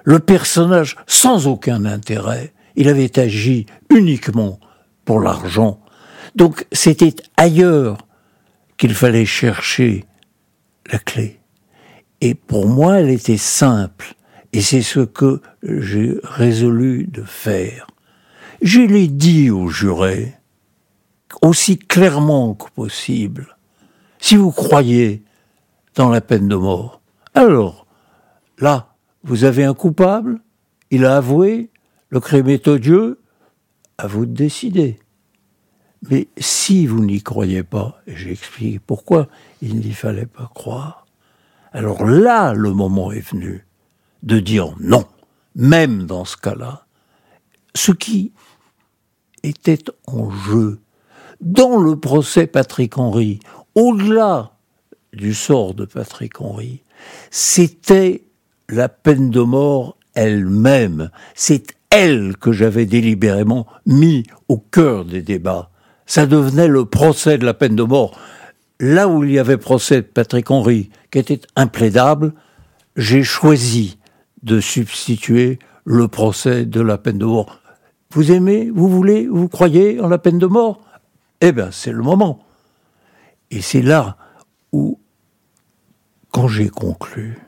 Le 0.04 0.18
personnage, 0.18 0.96
sans 1.06 1.46
aucun 1.46 1.84
intérêt, 1.84 2.52
il 2.76 2.88
avait 2.88 3.18
agi 3.18 3.66
uniquement 3.90 4.58
pour 5.04 5.20
l'argent. 5.20 5.80
Donc 6.34 6.66
c'était 6.72 7.14
ailleurs 7.36 7.98
qu'il 8.82 8.94
fallait 8.94 9.26
chercher 9.26 10.04
la 10.90 10.98
clé. 10.98 11.38
Et 12.20 12.34
pour 12.34 12.66
moi, 12.66 12.98
elle 12.98 13.10
était 13.10 13.36
simple. 13.36 14.16
Et 14.52 14.60
c'est 14.60 14.82
ce 14.82 14.98
que 14.98 15.40
j'ai 15.62 16.18
résolu 16.24 17.06
de 17.06 17.22
faire. 17.22 17.86
Je 18.60 18.80
l'ai 18.80 19.06
dit 19.06 19.52
aux 19.52 19.68
jurés, 19.68 20.34
aussi 21.42 21.78
clairement 21.78 22.54
que 22.54 22.68
possible 22.72 23.56
si 24.18 24.34
vous 24.34 24.50
croyez 24.50 25.22
dans 25.94 26.08
la 26.08 26.20
peine 26.20 26.48
de 26.48 26.56
mort, 26.56 27.02
alors, 27.34 27.86
là, 28.58 28.96
vous 29.22 29.44
avez 29.44 29.62
un 29.62 29.74
coupable, 29.74 30.40
il 30.90 31.04
a 31.04 31.18
avoué, 31.18 31.70
le 32.08 32.18
crime 32.18 32.48
est 32.48 32.66
odieux, 32.66 33.20
à 33.96 34.08
vous 34.08 34.26
de 34.26 34.34
décider. 34.34 34.98
Mais 36.10 36.28
si 36.36 36.86
vous 36.86 37.04
n'y 37.04 37.22
croyez 37.22 37.62
pas, 37.62 38.00
et 38.06 38.16
j'explique 38.16 38.80
pourquoi 38.84 39.28
il 39.60 39.76
n'y 39.76 39.92
fallait 39.92 40.26
pas 40.26 40.50
croire, 40.54 41.06
alors 41.72 42.04
là, 42.04 42.52
le 42.52 42.72
moment 42.72 43.12
est 43.12 43.20
venu 43.20 43.64
de 44.22 44.38
dire 44.40 44.74
non, 44.80 45.06
même 45.54 46.04
dans 46.04 46.24
ce 46.24 46.36
cas-là. 46.36 46.86
Ce 47.74 47.92
qui 47.92 48.32
était 49.42 49.84
en 50.06 50.30
jeu 50.30 50.80
dans 51.40 51.78
le 51.78 51.96
procès 51.98 52.46
Patrick 52.46 52.98
Henry, 52.98 53.40
au-delà 53.74 54.52
du 55.12 55.34
sort 55.34 55.74
de 55.74 55.84
Patrick 55.84 56.40
Henry, 56.40 56.82
c'était 57.30 58.24
la 58.68 58.88
peine 58.88 59.30
de 59.30 59.40
mort 59.40 59.96
elle-même. 60.14 61.10
C'est 61.34 61.74
elle 61.90 62.36
que 62.36 62.52
j'avais 62.52 62.86
délibérément 62.86 63.66
mis 63.86 64.24
au 64.48 64.58
cœur 64.58 65.04
des 65.04 65.22
débats. 65.22 65.71
Ça 66.06 66.26
devenait 66.26 66.68
le 66.68 66.84
procès 66.84 67.38
de 67.38 67.44
la 67.44 67.54
peine 67.54 67.76
de 67.76 67.82
mort. 67.82 68.18
Là 68.80 69.08
où 69.08 69.24
il 69.24 69.32
y 69.32 69.38
avait 69.38 69.58
procès 69.58 70.02
de 70.02 70.06
Patrick 70.06 70.50
Henry, 70.50 70.90
qui 71.10 71.18
était 71.18 71.40
implaidable, 71.56 72.32
j'ai 72.96 73.22
choisi 73.22 73.98
de 74.42 74.60
substituer 74.60 75.58
le 75.84 76.08
procès 76.08 76.66
de 76.66 76.80
la 76.80 76.98
peine 76.98 77.18
de 77.18 77.24
mort. 77.24 77.60
Vous 78.10 78.32
aimez, 78.32 78.70
vous 78.70 78.88
voulez, 78.88 79.26
vous 79.26 79.48
croyez 79.48 80.00
en 80.00 80.08
la 80.08 80.18
peine 80.18 80.38
de 80.38 80.46
mort? 80.46 80.84
Eh 81.40 81.52
bien, 81.52 81.70
c'est 81.70 81.92
le 81.92 82.02
moment. 82.02 82.44
Et 83.50 83.62
c'est 83.62 83.82
là 83.82 84.16
où, 84.72 84.98
quand 86.30 86.48
j'ai 86.48 86.68
conclu, 86.68 87.38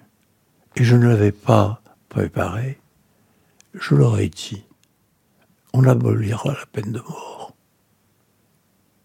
et 0.76 0.84
je 0.84 0.96
ne 0.96 1.08
l'avais 1.08 1.32
pas 1.32 1.82
préparé, 2.08 2.78
je 3.74 3.94
leur 3.94 4.18
ai 4.18 4.28
dit, 4.28 4.64
on 5.72 5.84
abolira 5.84 6.50
la 6.52 6.66
peine 6.72 6.92
de 6.92 7.00
mort, 7.00 7.33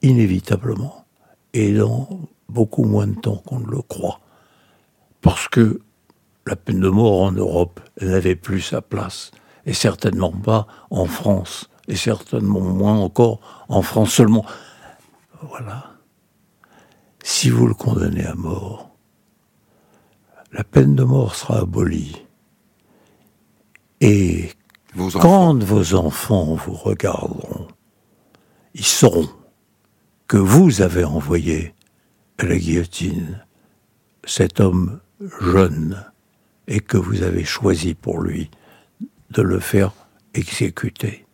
inévitablement, 0.01 1.05
et 1.53 1.73
dans 1.73 2.07
beaucoup 2.47 2.83
moins 2.83 3.07
de 3.07 3.19
temps 3.19 3.41
qu'on 3.45 3.59
ne 3.59 3.69
le 3.69 3.81
croit, 3.81 4.19
parce 5.21 5.47
que 5.47 5.81
la 6.47 6.55
peine 6.55 6.79
de 6.79 6.89
mort 6.89 7.21
en 7.21 7.31
Europe 7.31 7.79
n'avait 8.01 8.35
plus 8.35 8.61
sa 8.61 8.81
place, 8.81 9.31
et 9.65 9.73
certainement 9.73 10.31
pas 10.31 10.67
en 10.89 11.05
France, 11.05 11.69
et 11.87 11.95
certainement 11.95 12.61
moins 12.61 12.99
encore 12.99 13.65
en 13.67 13.81
France 13.81 14.13
seulement. 14.13 14.45
Voilà. 15.41 15.91
Si 17.23 17.49
vous 17.49 17.67
le 17.67 17.73
condamnez 17.73 18.25
à 18.25 18.35
mort, 18.35 18.89
la 20.51 20.63
peine 20.63 20.95
de 20.95 21.03
mort 21.03 21.35
sera 21.35 21.59
abolie. 21.59 22.25
Et 24.01 24.51
quand 25.13 25.61
vos 25.63 25.93
enfants 25.95 26.55
vous 26.55 26.73
regarderont, 26.73 27.67
ils 28.73 28.85
sauront 28.85 29.29
que 30.30 30.38
vous 30.38 30.82
avez 30.82 31.03
envoyé 31.03 31.73
à 32.38 32.45
la 32.45 32.55
guillotine 32.55 33.43
cet 34.23 34.59
homme 34.59 34.99
jeune 35.41 36.05
et 36.67 36.82
que 36.82 36.97
vous 36.97 37.23
avez 37.23 37.43
choisi 37.43 37.95
pour 37.95 38.21
lui 38.21 38.51
de 39.32 39.41
le 39.41 39.59
faire 39.59 39.91
exécuter. 40.36 41.25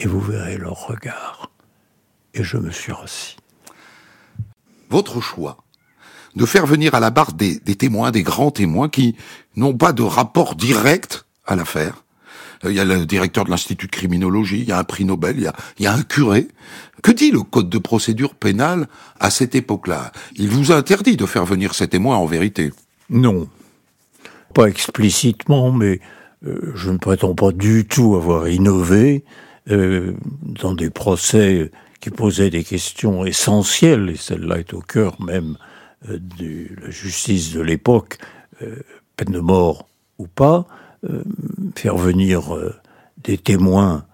Et 0.00 0.06
vous 0.06 0.20
verrez 0.20 0.56
leur 0.56 0.86
regard. 0.86 1.50
Et 2.32 2.42
je 2.42 2.56
me 2.56 2.70
suis 2.70 2.92
rassis. 2.92 3.36
Votre 4.88 5.20
choix 5.20 5.58
de 6.36 6.46
faire 6.46 6.66
venir 6.66 6.94
à 6.94 7.00
la 7.00 7.10
barre 7.10 7.34
des, 7.34 7.58
des 7.60 7.76
témoins, 7.76 8.12
des 8.12 8.22
grands 8.22 8.50
témoins 8.50 8.88
qui 8.88 9.14
n'ont 9.56 9.76
pas 9.76 9.92
de 9.92 10.02
rapport 10.02 10.54
direct 10.54 11.26
à 11.44 11.54
l'affaire. 11.54 12.05
Euh, 12.64 12.70
il 12.70 12.76
y 12.76 12.80
a 12.80 12.84
le 12.84 13.06
directeur 13.06 13.44
de 13.44 13.50
l'Institut 13.50 13.86
de 13.86 13.92
criminologie, 13.92 14.60
il 14.60 14.68
y 14.68 14.72
a 14.72 14.78
un 14.78 14.84
prix 14.84 15.04
Nobel, 15.04 15.36
il 15.38 15.84
y 15.84 15.86
a, 15.86 15.92
un 15.92 16.02
curé. 16.02 16.48
Que 17.02 17.10
dit 17.12 17.30
le 17.30 17.42
code 17.42 17.68
de 17.68 17.78
procédure 17.78 18.34
pénale 18.34 18.88
à 19.20 19.30
cette 19.30 19.54
époque-là? 19.54 20.12
Il 20.36 20.48
vous 20.48 20.72
interdit 20.72 21.16
de 21.16 21.26
faire 21.26 21.44
venir 21.44 21.74
ces 21.74 21.88
témoins 21.88 22.16
en 22.16 22.26
vérité 22.26 22.72
Non. 23.10 23.48
Pas 24.54 24.66
explicitement, 24.66 25.72
mais 25.72 26.00
euh, 26.46 26.72
je 26.74 26.90
ne 26.90 26.98
prétends 26.98 27.34
pas 27.34 27.52
du 27.52 27.86
tout 27.86 28.16
avoir 28.16 28.48
innové 28.48 29.24
euh, 29.70 30.14
dans 30.42 30.74
des 30.74 30.90
procès 30.90 31.70
qui 32.00 32.10
posaient 32.10 32.50
des 32.50 32.64
questions 32.64 33.24
essentielles, 33.24 34.10
et 34.10 34.16
celle-là 34.16 34.58
est 34.58 34.74
au 34.74 34.80
cœur 34.80 35.20
même 35.20 35.56
de 36.08 36.68
la 36.80 36.90
justice 36.90 37.52
de 37.52 37.60
l'époque, 37.60 38.18
peine 39.16 39.32
de 39.32 39.40
mort 39.40 39.88
ou 40.18 40.26
pas, 40.26 40.68
faire 41.74 41.96
venir 41.96 42.54
euh, 42.54 42.74
des 43.22 43.38
témoins 43.38 44.04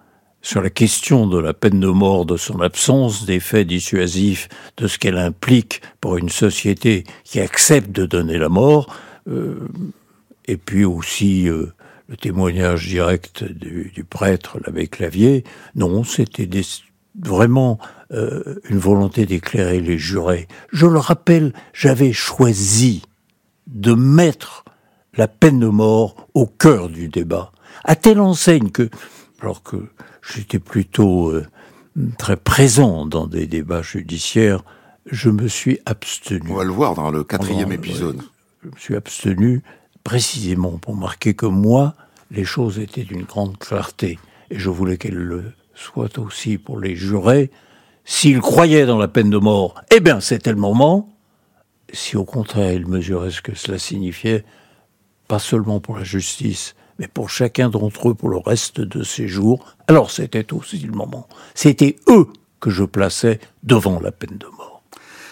sur 0.43 0.61
la 0.61 0.69
question 0.69 1.25
de 1.25 1.39
la 1.39 1.53
peine 1.53 1.79
de 1.79 1.87
mort, 1.87 2.25
de 2.25 2.37
son 2.37 2.59
absence, 2.59 3.25
des 3.25 3.39
faits 3.39 3.67
dissuasifs, 3.67 4.49
de 4.77 4.87
ce 4.87 4.99
qu'elle 4.99 5.17
implique 5.17 5.81
pour 6.01 6.17
une 6.17 6.29
société 6.29 7.05
qui 7.23 7.39
accepte 7.39 7.91
de 7.91 8.05
donner 8.05 8.37
la 8.37 8.49
mort, 8.49 8.93
euh, 9.29 9.67
et 10.45 10.57
puis 10.57 10.83
aussi 10.83 11.47
euh, 11.47 11.73
le 12.09 12.17
témoignage 12.17 12.87
direct 12.87 13.43
du, 13.43 14.05
prêtre, 14.07 14.59
l'abbé 14.65 14.87
Clavier. 14.87 15.45
Non, 15.75 16.03
c'était 16.03 16.49
vraiment 17.17 17.79
euh, 18.11 18.59
une 18.69 18.79
volonté 18.79 19.25
d'éclairer 19.25 19.79
les 19.79 19.97
jurés. 19.97 20.49
Je 20.73 20.85
le 20.85 20.99
rappelle, 20.99 21.53
j'avais 21.71 22.11
choisi 22.11 23.03
de 23.67 23.93
mettre 23.93 24.65
la 25.15 25.27
peine 25.27 25.59
de 25.59 25.67
mort 25.67 26.27
au 26.33 26.45
cœur 26.45 26.89
du 26.89 27.07
débat, 27.07 27.51
à 27.83 27.95
telle 27.95 28.19
enseigne 28.19 28.69
que, 28.69 28.89
alors 29.41 29.63
que 29.63 29.77
j'étais 30.21 30.59
plutôt 30.59 31.29
euh, 31.29 31.45
très 32.17 32.37
présent 32.37 33.05
dans 33.05 33.27
des 33.27 33.45
débats 33.45 33.81
judiciaires, 33.81 34.63
je 35.05 35.29
me 35.29 35.47
suis 35.47 35.79
abstenu. 35.85 36.49
On 36.51 36.55
va 36.55 36.63
le 36.63 36.71
voir 36.71 36.95
dans 36.95 37.11
le 37.11 37.23
quatrième 37.23 37.69
Pendant, 37.69 37.75
épisode. 37.75 38.21
je 38.63 38.69
me 38.69 38.77
suis 38.77 38.95
abstenu 38.95 39.61
précisément 40.03 40.77
pour 40.77 40.95
marquer 40.95 41.33
que 41.33 41.45
moi, 41.45 41.93
les 42.31 42.45
choses 42.45 42.79
étaient 42.79 43.03
d'une 43.03 43.23
grande 43.23 43.57
clarté. 43.57 44.17
Et 44.49 44.59
je 44.59 44.69
voulais 44.69 44.97
qu'elles 44.97 45.13
le 45.15 45.43
soient 45.75 46.19
aussi 46.19 46.57
pour 46.57 46.79
les 46.79 46.95
jurés. 46.95 47.51
S'ils 48.05 48.41
croyaient 48.41 48.85
dans 48.85 48.97
la 48.97 49.07
peine 49.07 49.29
de 49.29 49.37
mort, 49.37 49.81
eh 49.95 49.99
bien, 49.99 50.19
c'était 50.19 50.51
le 50.51 50.57
moment. 50.57 51.09
Si 51.91 52.17
au 52.17 52.25
contraire, 52.25 52.73
ils 52.73 52.87
mesuraient 52.87 53.31
ce 53.31 53.41
que 53.41 53.55
cela 53.55 53.77
signifiait, 53.77 54.43
pas 55.27 55.39
seulement 55.39 55.79
pour 55.79 55.97
la 55.97 56.03
justice, 56.03 56.75
mais 56.99 57.07
pour 57.07 57.29
chacun 57.29 57.69
d'entre 57.69 58.09
eux 58.09 58.13
pour 58.13 58.29
le 58.29 58.37
reste 58.37 58.81
de 58.81 59.03
ses 59.03 59.27
jours, 59.27 59.65
alors 59.87 60.11
c'était 60.11 60.53
aussi 60.53 60.79
le 60.79 60.93
moment. 60.93 61.27
C'était 61.55 61.95
eux 62.07 62.27
que 62.59 62.69
je 62.69 62.83
plaçais 62.83 63.39
devant 63.63 63.99
la 63.99 64.11
peine 64.11 64.37
de 64.37 64.47
mort. 64.47 64.83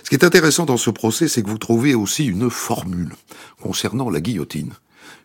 Ce 0.04 0.10
qui 0.10 0.16
est 0.16 0.26
intéressant 0.26 0.66
dans 0.66 0.78
ce 0.78 0.90
procès, 0.90 1.28
c'est 1.28 1.44
que 1.44 1.50
vous 1.50 1.58
trouvez 1.58 1.96
aussi 1.96 2.26
une 2.26 2.50
formule 2.50 3.14
concernant 3.62 4.10
la 4.10 4.20
guillotine. 4.20 4.74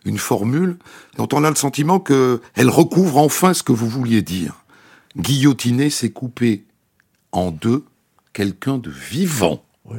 Une 0.05 0.17
formule 0.17 0.77
dont 1.17 1.27
on 1.33 1.43
a 1.43 1.49
le 1.49 1.55
sentiment 1.55 1.99
qu'elle 1.99 2.69
recouvre 2.69 3.17
enfin 3.17 3.53
ce 3.53 3.63
que 3.63 3.73
vous 3.73 3.89
vouliez 3.89 4.21
dire. 4.21 4.63
Guillotiner, 5.17 5.89
c'est 5.89 6.11
couper 6.11 6.65
en 7.31 7.51
deux 7.51 7.83
quelqu'un 8.31 8.77
de 8.77 8.91
vivant. 8.91 9.65
Oui. 9.85 9.97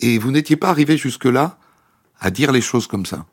Et 0.00 0.18
vous 0.18 0.30
n'étiez 0.30 0.56
pas 0.56 0.70
arrivé 0.70 0.96
jusque-là 0.96 1.58
à 2.22 2.30
dire 2.30 2.52
les 2.52 2.60
choses 2.60 2.86
comme 2.86 3.04
ça. 3.04 3.26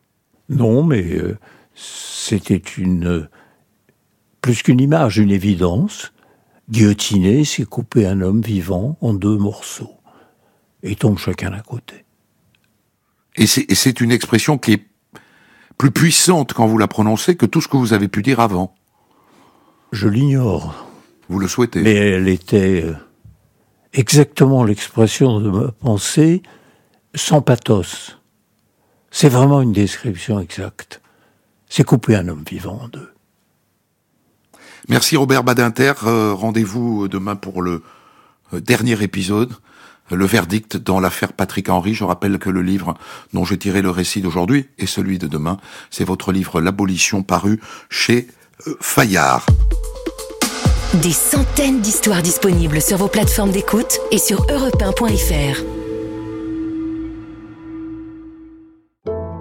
Non, 0.49 0.83
mais 0.83 1.03
euh, 1.15 1.37
c'était 1.75 2.57
une 2.77 3.07
euh, 3.07 3.29
plus 4.41 4.63
qu'une 4.63 4.81
image, 4.81 5.17
une 5.19 5.31
évidence. 5.31 6.11
Guillotiner, 6.69 7.45
c'est 7.45 7.65
couper 7.65 8.05
un 8.05 8.21
homme 8.21 8.41
vivant 8.41 8.97
en 9.01 9.13
deux 9.13 9.37
morceaux 9.37 9.95
et 10.83 10.95
tombe 10.95 11.17
chacun 11.17 11.53
à 11.53 11.61
côté. 11.61 12.05
Et 13.35 13.47
c'est 13.47 14.01
une 14.01 14.11
expression 14.11 14.57
qui 14.57 14.73
est 14.73 14.85
plus 15.77 15.91
puissante 15.91 16.53
quand 16.53 16.67
vous 16.67 16.77
la 16.77 16.87
prononcez 16.87 17.37
que 17.37 17.45
tout 17.45 17.61
ce 17.61 17.67
que 17.67 17.77
vous 17.77 17.93
avez 17.93 18.07
pu 18.07 18.21
dire 18.21 18.39
avant. 18.39 18.75
Je 19.91 20.07
l'ignore, 20.07 20.87
Vous 21.29 21.39
le 21.39 21.47
souhaitez. 21.47 21.81
mais 21.81 21.93
elle 21.95 22.27
était 22.27 22.83
euh, 22.83 22.93
exactement 23.93 24.63
l'expression 24.63 25.39
de 25.39 25.49
ma 25.49 25.71
pensée, 25.71 26.43
sans 27.15 27.41
pathos. 27.41 28.18
C'est 29.12 29.30
vraiment 29.30 29.62
une 29.62 29.74
description 29.74 30.39
exacte. 30.39 31.01
C'est 31.68 31.84
couper 31.84 32.16
un 32.16 32.28
homme 32.28 32.43
vivant 32.49 32.80
en 32.84 32.88
deux. 32.88 33.10
Merci 34.88 35.18
Robert 35.18 35.43
Badinter. 35.43 35.93
Euh, 36.05 36.34
Rendez-vous 36.34 37.07
demain 37.07 37.36
pour 37.36 37.62
le 37.62 37.84
euh, 38.53 38.60
dernier 38.60 39.01
épisode, 39.03 39.53
le 40.10 40.26
verdict 40.26 40.78
dans 40.78 40.99
l'affaire 40.99 41.34
Patrick 41.34 41.70
Henry. 41.70 41.93
Je 41.93 42.03
rappelle 42.03 42.39
que 42.39 42.49
le 42.49 42.62
livre 42.62 42.95
dont 43.34 43.45
j'ai 43.45 43.57
tiré 43.57 43.82
le 43.82 43.91
récit 43.91 44.22
d'aujourd'hui 44.22 44.68
et 44.80 44.88
celui 44.88 45.20
de 45.20 45.28
demain, 45.28 45.57
c'est 45.91 46.05
votre 46.05 46.32
livre 46.32 46.60
L'abolition 46.60 47.22
paru 47.22 47.60
chez 47.89 48.28
euh, 48.68 48.76
Fayard. 48.82 49.45
Des 51.03 51.12
centaines 51.12 51.82
d'histoires 51.82 52.24
disponibles 52.24 52.82
sur 52.82 52.97
vos 52.97 53.07
plateformes 53.07 53.51
d'écoute 53.51 53.99
et 54.12 54.18
sur 54.18 54.41
europe1.fr. 54.47 55.78